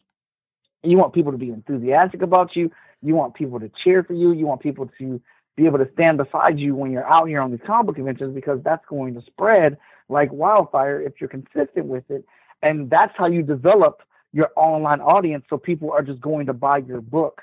You 0.83 0.97
want 0.97 1.13
people 1.13 1.31
to 1.31 1.37
be 1.37 1.49
enthusiastic 1.49 2.21
about 2.21 2.55
you. 2.55 2.71
You 3.01 3.15
want 3.15 3.33
people 3.33 3.59
to 3.59 3.69
cheer 3.83 4.03
for 4.03 4.13
you. 4.13 4.31
You 4.31 4.47
want 4.47 4.61
people 4.61 4.89
to 4.99 5.21
be 5.57 5.65
able 5.65 5.79
to 5.79 5.89
stand 5.93 6.17
beside 6.17 6.59
you 6.59 6.75
when 6.75 6.91
you're 6.91 7.07
out 7.07 7.27
here 7.27 7.41
on 7.41 7.51
these 7.51 7.59
comic 7.65 7.87
book 7.87 7.95
conventions 7.95 8.33
because 8.33 8.59
that's 8.63 8.85
going 8.87 9.13
to 9.15 9.21
spread 9.27 9.77
like 10.09 10.31
wildfire 10.31 11.01
if 11.01 11.13
you're 11.19 11.29
consistent 11.29 11.85
with 11.85 12.09
it. 12.09 12.25
And 12.61 12.89
that's 12.89 13.13
how 13.17 13.27
you 13.27 13.43
develop 13.43 14.01
your 14.33 14.49
online 14.55 15.01
audience 15.01 15.43
so 15.49 15.57
people 15.57 15.91
are 15.91 16.01
just 16.01 16.21
going 16.21 16.45
to 16.45 16.53
buy 16.53 16.77
your 16.77 17.01
book 17.01 17.41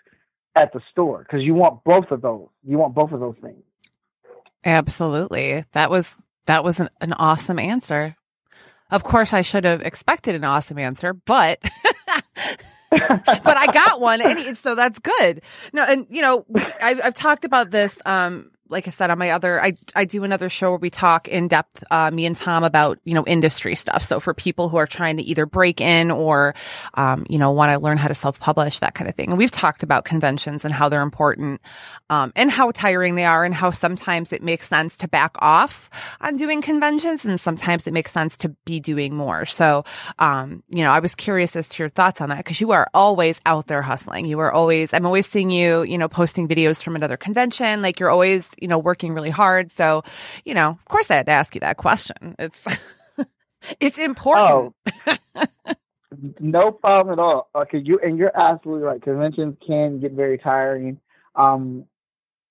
at 0.57 0.73
the 0.73 0.81
store 0.91 1.19
because 1.23 1.43
you 1.43 1.55
want 1.55 1.85
both 1.85 2.11
of 2.11 2.23
those. 2.23 2.49
You 2.67 2.79
want 2.79 2.95
both 2.95 3.13
of 3.13 3.21
those 3.21 3.37
things. 3.43 3.63
Absolutely. 4.65 5.65
That 5.73 5.91
was 5.91 6.17
that 6.47 6.65
was 6.65 6.81
an, 6.81 6.89
an 7.01 7.13
awesome 7.13 7.59
answer. 7.59 8.17
Of 8.91 9.05
course, 9.05 9.33
I 9.35 9.43
should 9.43 9.65
have 9.65 9.83
expected 9.83 10.35
an 10.35 10.45
awesome 10.45 10.79
answer, 10.79 11.13
but 11.13 11.61
but 12.91 13.57
I 13.57 13.67
got 13.67 14.01
one, 14.01 14.21
and 14.23 14.57
so 14.57 14.75
that's 14.75 14.99
good. 14.99 15.43
No, 15.73 15.85
and 15.85 16.07
you 16.09 16.23
know, 16.23 16.47
I've, 16.81 17.01
I've 17.05 17.15
talked 17.15 17.45
about 17.45 17.71
this 17.71 17.99
um, 18.07 18.51
like 18.71 18.87
I 18.87 18.91
said 18.91 19.11
on 19.11 19.19
my 19.19 19.31
other, 19.31 19.63
I 19.63 19.75
I 19.95 20.05
do 20.05 20.25
another 20.25 20.49
show 20.49 20.71
where 20.71 20.79
we 20.79 20.91
talk 20.91 21.29
in 21.29 21.49
depth, 21.49 21.83
uh, 21.91 22.11
me 22.11 22.27
and 22.27 22.37
Tom 22.37 22.65
about 22.65 22.99
you 23.05 23.15
know 23.15 23.25
industry 23.27 23.75
stuff. 23.75 24.03
So 24.03 24.21
for 24.21 24.35
people 24.35 24.69
who 24.69 24.77
are 24.77 24.87
trying 24.87 25.17
to 25.17 25.23
either 25.23 25.47
break 25.47 25.81
in 25.81 26.11
or, 26.11 26.55
um, 26.95 27.27
you 27.29 27.39
know, 27.39 27.51
want 27.51 27.73
to 27.73 27.79
learn 27.79 27.99
how 27.99 28.09
to 28.09 28.15
self 28.15 28.39
publish 28.41 28.81
that 28.81 28.95
kind 28.95 29.09
of 29.09 29.15
thing, 29.15 29.31
and 29.31 29.39
we've 29.39 29.51
talked 29.51 29.83
about 29.83 30.05
conventions 30.05 30.65
and 30.65 30.75
how 30.75 30.89
they're 30.89 31.03
important, 31.03 31.61
um, 32.11 32.33
and 32.37 32.51
how 32.51 32.71
tiring 32.71 33.15
they 33.15 33.25
are, 33.25 33.45
and 33.45 33.55
how 33.55 33.71
sometimes 33.71 34.33
it 34.33 34.43
makes 34.43 34.69
sense 34.69 34.97
to 34.97 35.09
back 35.09 35.37
off 35.41 35.91
on 36.21 36.37
doing 36.37 36.63
conventions, 36.63 37.25
and 37.25 37.41
sometimes 37.41 37.87
it 37.87 37.93
makes 37.93 38.13
sense 38.13 38.37
to 38.37 38.51
be 38.65 38.81
doing 38.81 39.15
more. 39.15 39.47
So, 39.47 39.85
um, 40.19 40.63
you 40.69 40.83
know, 40.83 40.93
I 40.93 41.01
was 41.01 41.15
curious 41.15 41.57
as 41.57 41.69
to 41.71 41.83
your 41.83 41.89
thoughts 41.89 42.21
on 42.21 42.29
that 42.29 42.39
because 42.39 42.61
you 42.61 42.73
are 42.73 42.89
always 42.93 43.41
out 43.47 43.67
there 43.67 43.83
hustling. 43.83 44.27
You 44.27 44.39
are 44.41 44.53
always, 44.53 44.93
I'm 44.93 45.07
always 45.07 45.27
seeing 45.27 45.51
you, 45.51 45.83
you 45.83 45.99
know, 45.99 46.09
posting 46.09 46.49
videos 46.49 46.83
from 46.83 46.97
another 46.97 47.17
convention. 47.17 47.83
Like 47.83 48.01
you're 48.01 48.11
always 48.11 48.49
you 48.61 48.69
know, 48.69 48.79
working 48.79 49.15
really 49.15 49.31
hard. 49.31 49.71
So, 49.71 50.03
you 50.45 50.55
know, 50.55 50.71
of 50.71 50.85
course 50.87 51.11
I 51.11 51.17
had 51.17 51.27
to 51.27 51.33
ask 51.33 51.55
you 51.55 51.61
that 51.61 51.77
question. 51.77 52.35
It's, 52.39 52.65
it's 53.81 53.99
important. 53.99 54.75
Oh, 55.07 55.47
no 56.41 56.73
problem 56.73 57.13
at 57.13 57.23
all. 57.23 57.49
Okay. 57.55 57.79
You, 57.79 57.99
and 58.03 58.19
you're 58.19 58.37
absolutely 58.39 58.85
right. 58.85 59.03
Conventions 59.03 59.57
can 59.67 60.01
get 60.01 60.13
very 60.13 60.39
tiring. 60.39 61.01
Um, 61.35 61.85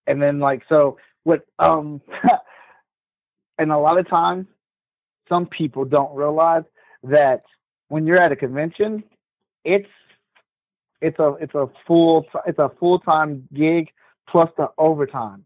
and 0.05 0.21
then 0.21 0.39
like, 0.39 0.63
so 0.69 0.97
what, 1.23 1.45
um, 1.59 2.01
and 3.57 3.71
a 3.71 3.77
lot 3.77 3.99
of 3.99 4.09
times 4.09 4.47
some 5.27 5.45
people 5.45 5.85
don't 5.85 6.15
realize 6.15 6.63
that 7.03 7.43
when 7.89 8.05
you're 8.05 8.21
at 8.21 8.31
a 8.31 8.35
convention, 8.35 9.03
it's, 9.63 9.89
it's 11.01 11.19
a 11.19 11.33
it's 11.39 11.53
a 11.53 11.67
full 11.85 12.25
it's 12.45 12.59
a 12.59 12.71
full 12.79 12.99
time 12.99 13.47
gig 13.53 13.89
plus 14.29 14.49
the 14.57 14.67
overtime 14.77 15.45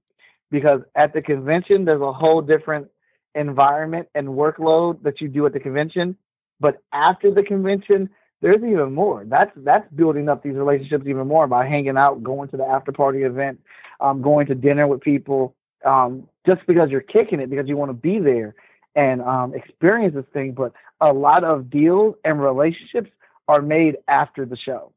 because 0.52 0.82
at 0.96 1.14
the 1.14 1.22
convention 1.22 1.86
there's 1.86 2.02
a 2.02 2.14
whole 2.14 2.42
different 2.42 2.88
environment 3.34 4.08
and 4.14 4.28
workload 4.28 5.02
that 5.04 5.22
you 5.22 5.28
do 5.28 5.46
at 5.46 5.54
the 5.54 5.60
convention. 5.60 6.18
But 6.60 6.82
after 6.94 7.34
the 7.34 7.44
convention 7.44 8.10
there's 8.42 8.58
even 8.58 8.94
more. 8.94 9.24
That's 9.26 9.52
that's 9.58 9.88
building 9.94 10.28
up 10.28 10.44
these 10.44 10.56
relationships 10.56 11.06
even 11.08 11.28
more 11.28 11.48
by 11.48 11.68
hanging 11.68 11.98
out 11.98 12.24
going 12.24 12.50
to 12.50 12.58
the 12.58 12.66
after 12.66 12.92
party 12.92 13.22
event 13.22 13.60
um, 14.00 14.22
going 14.22 14.48
to 14.48 14.56
dinner 14.56 14.88
with 14.88 15.02
people 15.02 15.56
um, 15.86 16.28
just 16.46 16.62
because 16.68 16.90
you're 16.90 17.02
kicking 17.02 17.40
it 17.40 17.50
because 17.50 17.68
you 17.68 17.78
want 17.78 17.90
to 17.90 17.94
be 17.94 18.20
there 18.20 18.56
and 18.96 19.22
um, 19.22 19.54
experience 19.54 20.16
this 20.16 20.26
thing. 20.34 20.54
But 20.54 20.74
a 21.00 21.14
lot 21.14 21.44
of 21.44 21.70
deals 21.70 22.16
and 22.26 22.42
relationships 22.42 23.12
are 23.48 23.62
made 23.62 23.98
after 24.08 24.46
the 24.46 24.58
show 24.58 24.92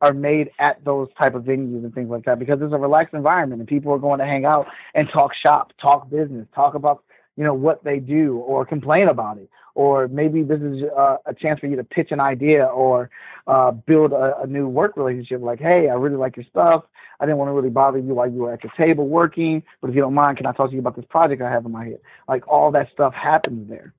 are 0.00 0.12
made 0.12 0.50
at 0.58 0.84
those 0.84 1.08
type 1.18 1.34
of 1.34 1.44
venues 1.44 1.84
and 1.84 1.94
things 1.94 2.10
like 2.10 2.24
that 2.24 2.38
because 2.38 2.58
it's 2.60 2.72
a 2.72 2.78
relaxed 2.78 3.14
environment 3.14 3.60
and 3.60 3.68
people 3.68 3.92
are 3.92 3.98
going 3.98 4.18
to 4.18 4.26
hang 4.26 4.44
out 4.44 4.66
and 4.94 5.08
talk 5.12 5.32
shop, 5.34 5.72
talk 5.80 6.10
business, 6.10 6.46
talk 6.54 6.74
about 6.74 7.04
you 7.36 7.44
know 7.44 7.54
what 7.54 7.82
they 7.84 7.98
do 7.98 8.36
or 8.36 8.64
complain 8.64 9.08
about 9.08 9.38
it. 9.38 9.48
Or 9.74 10.06
maybe 10.06 10.44
this 10.44 10.60
is 10.60 10.84
uh, 10.96 11.16
a 11.26 11.34
chance 11.34 11.58
for 11.58 11.66
you 11.66 11.74
to 11.76 11.82
pitch 11.82 12.12
an 12.12 12.20
idea 12.20 12.64
or 12.64 13.10
uh, 13.48 13.72
build 13.72 14.12
a, 14.12 14.42
a, 14.42 14.46
new 14.46 14.68
work 14.68 14.96
relationship 14.96 15.40
like 15.42 15.58
hey 15.58 15.88
i 15.90 15.94
really 15.94 16.16
like 16.16 16.36
your 16.36 16.46
stuff. 16.48 16.84
I 17.20 17.26
didn't 17.26 17.38
want 17.38 17.48
to 17.48 17.52
really 17.52 17.70
bother 17.70 17.98
you 17.98 18.14
while 18.14 18.30
you 18.30 18.40
were 18.40 18.52
at 18.52 18.62
the 18.62 18.70
table 18.76 19.08
working 19.08 19.62
but 19.80 19.90
if 19.90 19.96
you 19.96 20.00
don't 20.00 20.14
mind 20.14 20.36
can 20.36 20.46
i 20.46 20.52
talk 20.52 20.70
to 20.70 20.74
you 20.74 20.80
about 20.80 20.96
this 20.96 21.04
project 21.08 21.42
i 21.42 21.50
have 21.50 21.64
in 21.64 21.72
my 21.72 21.84
head? 21.84 22.00
Like 22.28 22.46
all 22.48 22.70
that 22.72 22.88
stuff 22.92 23.14
happens 23.14 23.68
there. 23.68 23.94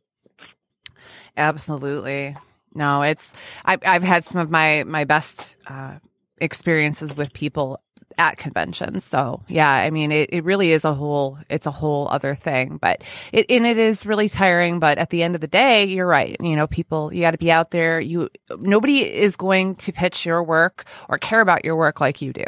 Absolutely 1.36 2.36
no, 2.76 3.02
it's 3.02 3.32
I've 3.64 3.80
I've 3.86 4.04
had 4.04 4.26
some 4.26 4.42
of 4.42 4.52
my 4.52 4.84
my 4.84 5.06
best 5.06 5.56
uh, 5.68 5.96
experiences 6.38 7.16
with 7.16 7.34
people 7.34 7.82
at 8.18 8.38
conventions. 8.38 9.04
So 9.06 9.44
yeah, 9.48 9.70
I 9.70 9.90
mean, 9.90 10.12
it, 10.12 10.30
it 10.32 10.44
really 10.44 10.72
is 10.72 10.86
a 10.86 10.94
whole, 10.94 11.38
it's 11.50 11.66
a 11.66 11.72
whole 11.72 12.08
other 12.10 12.36
thing, 12.36 12.78
but 12.82 13.04
it, 13.32 13.46
and 13.50 13.66
it 13.66 13.78
is 13.78 14.06
really 14.06 14.30
tiring. 14.30 14.80
But 14.80 14.98
at 14.98 15.10
the 15.10 15.24
end 15.24 15.36
of 15.36 15.42
the 15.42 15.48
day, 15.48 15.86
you're 15.86 16.08
right. 16.08 16.36
You 16.40 16.56
know, 16.56 16.68
people, 16.68 17.14
you 17.14 17.22
got 17.22 17.32
to 17.32 17.38
be 17.38 17.52
out 17.52 17.72
there. 17.72 18.00
You, 18.00 18.30
nobody 18.58 19.00
is 19.00 19.36
going 19.36 19.76
to 19.76 19.92
pitch 19.92 20.26
your 20.26 20.44
work 20.44 20.86
or 21.10 21.18
care 21.18 21.42
about 21.42 21.66
your 21.66 21.76
work 21.76 22.00
like 22.00 22.22
you 22.22 22.34
do. 22.34 22.46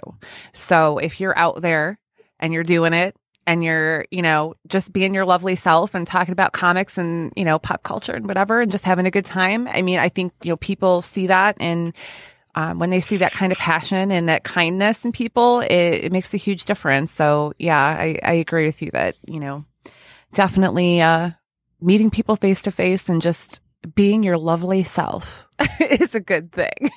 So 0.54 0.98
if 0.98 1.20
you're 1.20 1.38
out 1.38 1.62
there 1.62 2.00
and 2.40 2.54
you're 2.54 2.64
doing 2.64 2.94
it 2.94 3.16
and 3.48 3.64
you're, 3.64 4.06
you 4.12 4.22
know, 4.22 4.54
just 4.68 4.94
being 4.94 5.16
your 5.16 5.26
lovely 5.26 5.56
self 5.56 5.96
and 5.96 6.06
talking 6.06 6.34
about 6.34 6.52
comics 6.52 6.98
and, 6.98 7.32
you 7.36 7.46
know, 7.46 7.58
pop 7.58 7.82
culture 7.82 8.14
and 8.14 8.28
whatever 8.28 8.62
and 8.62 8.72
just 8.72 8.84
having 8.84 9.08
a 9.08 9.12
good 9.12 9.26
time. 9.26 9.68
I 9.68 9.82
mean, 9.82 9.98
I 9.98 10.10
think, 10.10 10.34
you 10.44 10.50
know, 10.50 10.58
people 10.58 11.02
see 11.02 11.28
that 11.28 11.56
and, 11.60 11.94
um, 12.54 12.78
when 12.78 12.90
they 12.90 13.02
see 13.02 13.18
that 13.18 13.32
kind 13.32 13.52
of 13.52 13.58
passion 13.58 14.12
and 14.12 14.30
that 14.30 14.44
kindness 14.44 15.06
in 15.06 15.12
people, 15.12 15.62
it, 15.62 15.72
it 15.72 16.12
makes 16.12 16.34
a 16.34 16.38
huge 16.38 16.66
difference. 16.66 17.14
So 17.14 17.54
yeah, 17.58 17.80
I, 17.80 18.20
I 18.22 18.34
agree 18.34 18.66
with 18.66 18.82
you 18.82 18.92
that, 18.92 19.16
you 19.26 19.40
know, 19.40 19.64
definitely, 20.34 21.02
uh, 21.02 21.32
meeting 21.80 22.10
people 22.10 22.36
face 22.36 22.62
to 22.64 22.72
face 22.72 23.08
and 23.08 23.22
just 23.22 23.62
being 23.96 24.24
your 24.24 24.38
lovely 24.38 24.84
self 24.84 25.47
is 25.80 26.14
a 26.14 26.20
good 26.20 26.52
thing. 26.52 26.92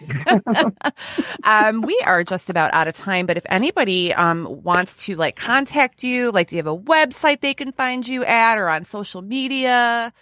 um, 1.44 1.82
we 1.82 2.00
are 2.06 2.24
just 2.24 2.50
about 2.50 2.72
out 2.74 2.88
of 2.88 2.94
time, 2.94 3.26
but 3.26 3.36
if 3.36 3.46
anybody 3.48 4.12
um, 4.14 4.46
wants 4.62 5.06
to 5.06 5.16
like 5.16 5.36
contact 5.36 6.02
you, 6.02 6.30
like 6.30 6.48
do 6.48 6.56
you 6.56 6.62
have 6.62 6.66
a 6.66 6.76
website 6.76 7.40
they 7.40 7.54
can 7.54 7.72
find 7.72 8.06
you 8.06 8.24
at 8.24 8.58
or 8.58 8.68
on 8.68 8.84
social 8.84 9.22
media? 9.22 10.12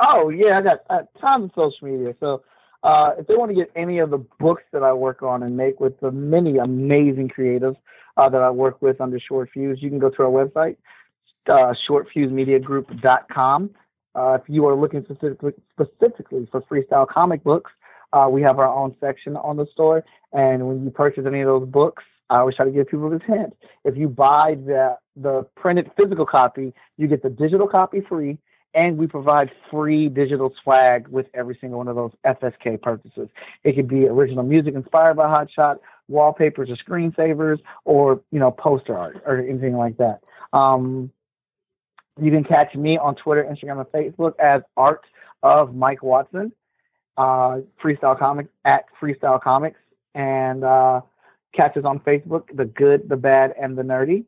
Oh 0.00 0.28
yeah, 0.28 0.58
I 0.58 0.62
got 0.62 0.78
uh, 0.88 1.02
tons 1.20 1.50
of 1.56 1.72
social 1.72 1.88
media. 1.88 2.14
So 2.20 2.42
uh, 2.82 3.12
if 3.18 3.26
they 3.26 3.34
want 3.34 3.50
to 3.50 3.56
get 3.56 3.70
any 3.74 3.98
of 3.98 4.10
the 4.10 4.24
books 4.38 4.62
that 4.72 4.82
I 4.82 4.92
work 4.92 5.22
on 5.22 5.42
and 5.42 5.56
make 5.56 5.80
with 5.80 5.98
the 6.00 6.12
many 6.12 6.58
amazing 6.58 7.30
creatives 7.36 7.76
uh, 8.16 8.28
that 8.28 8.42
I 8.42 8.50
work 8.50 8.80
with 8.80 9.00
under 9.00 9.18
Short 9.18 9.50
Fuse, 9.52 9.78
you 9.82 9.90
can 9.90 9.98
go 9.98 10.10
to 10.10 10.22
our 10.22 10.30
website, 10.30 10.76
uh, 11.48 11.74
shortfusemediagroup.com. 11.88 13.70
Uh, 14.16 14.38
if 14.40 14.48
you 14.48 14.66
are 14.66 14.74
looking 14.74 15.04
specifically, 15.04 15.52
specifically 15.72 16.48
for 16.50 16.62
freestyle 16.62 17.06
comic 17.06 17.44
books, 17.44 17.70
uh, 18.12 18.26
we 18.30 18.40
have 18.40 18.58
our 18.58 18.68
own 18.68 18.96
section 18.98 19.36
on 19.36 19.56
the 19.56 19.66
store. 19.72 20.04
And 20.32 20.66
when 20.66 20.84
you 20.84 20.90
purchase 20.90 21.24
any 21.26 21.42
of 21.42 21.46
those 21.46 21.68
books, 21.68 22.02
I 22.30 22.38
always 22.38 22.56
try 22.56 22.64
to 22.64 22.70
give 22.70 22.88
people 22.88 23.10
this 23.10 23.20
hint. 23.26 23.54
If 23.84 23.96
you 23.96 24.08
buy 24.08 24.56
the 24.56 24.96
the 25.16 25.46
printed 25.56 25.90
physical 25.96 26.26
copy, 26.26 26.72
you 26.96 27.06
get 27.06 27.22
the 27.22 27.30
digital 27.30 27.68
copy 27.68 28.00
free, 28.00 28.38
and 28.74 28.98
we 28.98 29.06
provide 29.06 29.50
free 29.70 30.08
digital 30.08 30.52
swag 30.62 31.08
with 31.08 31.26
every 31.34 31.56
single 31.60 31.78
one 31.78 31.88
of 31.88 31.96
those 31.96 32.12
FSK 32.24 32.82
purchases. 32.82 33.28
It 33.64 33.76
could 33.76 33.88
be 33.88 34.06
original 34.06 34.44
music 34.44 34.74
inspired 34.74 35.14
by 35.14 35.28
Hot 35.28 35.50
Shot, 35.50 35.78
wallpapers 36.08 36.68
or 36.70 36.76
screensavers, 36.76 37.58
or 37.84 38.20
you 38.32 38.40
know 38.40 38.50
poster 38.50 38.96
art 38.96 39.22
or 39.24 39.38
anything 39.38 39.76
like 39.76 39.98
that. 39.98 40.20
Um, 40.52 41.12
you 42.20 42.30
can 42.30 42.44
catch 42.44 42.74
me 42.74 42.98
on 42.98 43.14
Twitter, 43.14 43.44
Instagram, 43.44 43.84
and 43.84 43.86
Facebook 43.88 44.38
as 44.38 44.62
Art 44.76 45.02
of 45.42 45.74
Mike 45.74 46.02
Watson, 46.02 46.52
uh, 47.16 47.58
Freestyle 47.82 48.18
Comics 48.18 48.50
at 48.64 48.84
Freestyle 49.00 49.40
Comics, 49.40 49.78
and 50.14 50.64
uh, 50.64 51.00
catch 51.54 51.76
us 51.76 51.84
on 51.84 52.00
Facebook, 52.00 52.44
The 52.54 52.64
Good, 52.64 53.08
the 53.08 53.16
Bad, 53.16 53.54
and 53.60 53.76
the 53.76 53.82
Nerdy. 53.82 54.24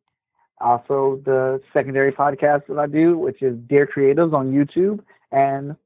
Also, 0.61 1.21
the 1.25 1.61
secondary 1.73 2.13
podcast 2.13 2.67
that 2.67 2.79
I 2.79 2.87
do, 2.87 3.17
which 3.17 3.43
is 3.43 3.57
Dear 3.69 3.87
Creatives 3.87 4.33
on 4.33 4.53
YouTube, 4.53 5.01
and 5.31 5.77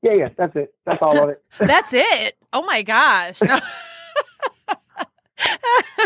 yeah, 0.00 0.12
yeah, 0.12 0.28
that's 0.36 0.54
it. 0.54 0.74
That's 0.86 1.02
all 1.02 1.20
of 1.22 1.28
it. 1.28 1.42
that's 1.58 1.92
it. 1.92 2.36
Oh 2.52 2.62
my 2.62 2.82
gosh. 2.82 3.40
No. 3.42 3.58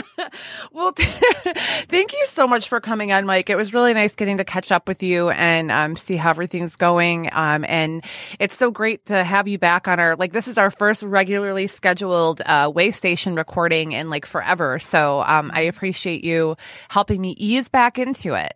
well, 0.72 0.92
thank 0.96 2.12
you 2.12 2.26
so 2.26 2.46
much 2.46 2.68
for 2.68 2.80
coming 2.80 3.12
on, 3.12 3.26
Mike. 3.26 3.50
It 3.50 3.56
was 3.56 3.72
really 3.74 3.94
nice 3.94 4.14
getting 4.14 4.38
to 4.38 4.44
catch 4.44 4.72
up 4.72 4.88
with 4.88 5.02
you 5.02 5.30
and 5.30 5.70
um, 5.70 5.96
see 5.96 6.16
how 6.16 6.30
everything's 6.30 6.76
going. 6.76 7.28
Um, 7.32 7.64
and 7.68 8.04
it's 8.38 8.56
so 8.56 8.70
great 8.70 9.06
to 9.06 9.24
have 9.24 9.48
you 9.48 9.58
back 9.58 9.88
on 9.88 10.00
our 10.00 10.16
like 10.16 10.32
this 10.32 10.48
is 10.48 10.58
our 10.58 10.70
first 10.70 11.02
regularly 11.02 11.66
scheduled 11.66 12.40
uh, 12.42 12.70
Way 12.74 12.90
Station 12.90 13.34
recording 13.34 13.92
in 13.92 14.10
like 14.10 14.26
forever. 14.26 14.78
So 14.78 15.22
um, 15.22 15.50
I 15.54 15.62
appreciate 15.62 16.24
you 16.24 16.56
helping 16.88 17.20
me 17.20 17.34
ease 17.38 17.68
back 17.68 17.98
into 17.98 18.34
it. 18.34 18.52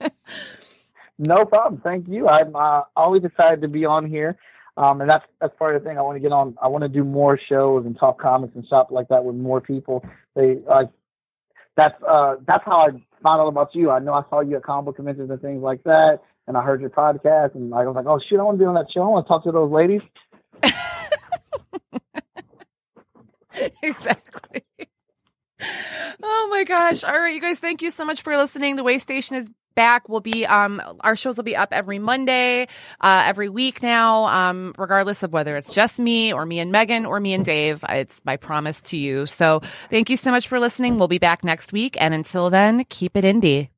no 1.18 1.44
problem. 1.44 1.80
Thank 1.82 2.08
you. 2.08 2.28
I'm 2.28 2.54
uh, 2.54 2.82
always 2.96 3.24
excited 3.24 3.62
to 3.62 3.68
be 3.68 3.84
on 3.84 4.06
here. 4.06 4.38
Um, 4.78 5.00
and 5.00 5.10
that's 5.10 5.24
that's 5.40 5.52
part 5.58 5.74
of 5.74 5.82
the 5.82 5.88
thing. 5.88 5.98
I 5.98 6.02
want 6.02 6.14
to 6.16 6.20
get 6.20 6.30
on. 6.30 6.56
I 6.62 6.68
want 6.68 6.82
to 6.82 6.88
do 6.88 7.02
more 7.02 7.36
shows 7.48 7.84
and 7.84 7.98
talk 7.98 8.20
comics 8.20 8.54
and 8.54 8.64
shop 8.68 8.92
like 8.92 9.08
that 9.08 9.24
with 9.24 9.34
more 9.34 9.60
people. 9.60 10.04
They 10.36 10.58
like 10.68 10.88
that's 11.76 12.00
uh 12.08 12.36
that's 12.46 12.64
how 12.64 12.86
I 12.86 12.90
found 13.20 13.40
out 13.40 13.48
about 13.48 13.74
you. 13.74 13.90
I 13.90 13.98
know 13.98 14.14
I 14.14 14.22
saw 14.30 14.40
you 14.40 14.54
at 14.54 14.62
comic 14.62 14.94
conventions 14.94 15.30
and 15.30 15.42
things 15.42 15.62
like 15.62 15.82
that, 15.82 16.20
and 16.46 16.56
I 16.56 16.62
heard 16.62 16.80
your 16.80 16.90
podcast, 16.90 17.56
and 17.56 17.74
I 17.74 17.84
was 17.84 17.96
like, 17.96 18.06
oh 18.06 18.20
shit, 18.28 18.38
I 18.38 18.44
want 18.44 18.56
to 18.56 18.62
be 18.62 18.66
on 18.66 18.76
that 18.76 18.86
show. 18.94 19.02
I 19.02 19.08
want 19.08 19.26
to 19.26 19.28
talk 19.28 19.42
to 19.44 19.50
those 19.50 19.72
ladies. 19.72 20.02
exactly. 23.82 24.62
Oh 26.22 26.48
my 26.52 26.62
gosh. 26.62 27.02
All 27.02 27.18
right, 27.18 27.34
you 27.34 27.40
guys, 27.40 27.58
thank 27.58 27.82
you 27.82 27.90
so 27.90 28.04
much 28.04 28.22
for 28.22 28.36
listening. 28.36 28.76
The 28.76 28.84
Way 28.84 28.98
Station 28.98 29.34
is 29.34 29.50
back. 29.78 30.08
We'll 30.10 30.20
be 30.34 30.46
um 30.46 30.72
our 31.00 31.16
shows 31.16 31.36
will 31.38 31.44
be 31.52 31.56
up 31.56 31.70
every 31.72 32.00
Monday, 32.00 32.68
uh 33.00 33.22
every 33.30 33.48
week 33.48 33.82
now, 33.82 34.26
um, 34.26 34.74
regardless 34.78 35.22
of 35.22 35.32
whether 35.32 35.56
it's 35.56 35.72
just 35.72 35.98
me 35.98 36.32
or 36.32 36.44
me 36.46 36.58
and 36.60 36.70
Megan 36.72 37.06
or 37.06 37.20
me 37.20 37.32
and 37.34 37.44
Dave. 37.44 37.84
It's 37.88 38.20
my 38.24 38.36
promise 38.36 38.80
to 38.90 38.96
you. 38.96 39.26
So 39.26 39.62
thank 39.90 40.10
you 40.10 40.16
so 40.16 40.30
much 40.30 40.48
for 40.48 40.58
listening. 40.60 40.98
We'll 40.98 41.08
be 41.18 41.18
back 41.18 41.44
next 41.44 41.72
week. 41.72 41.96
And 42.00 42.14
until 42.14 42.50
then, 42.50 42.84
keep 42.88 43.16
it 43.16 43.24
indie. 43.24 43.66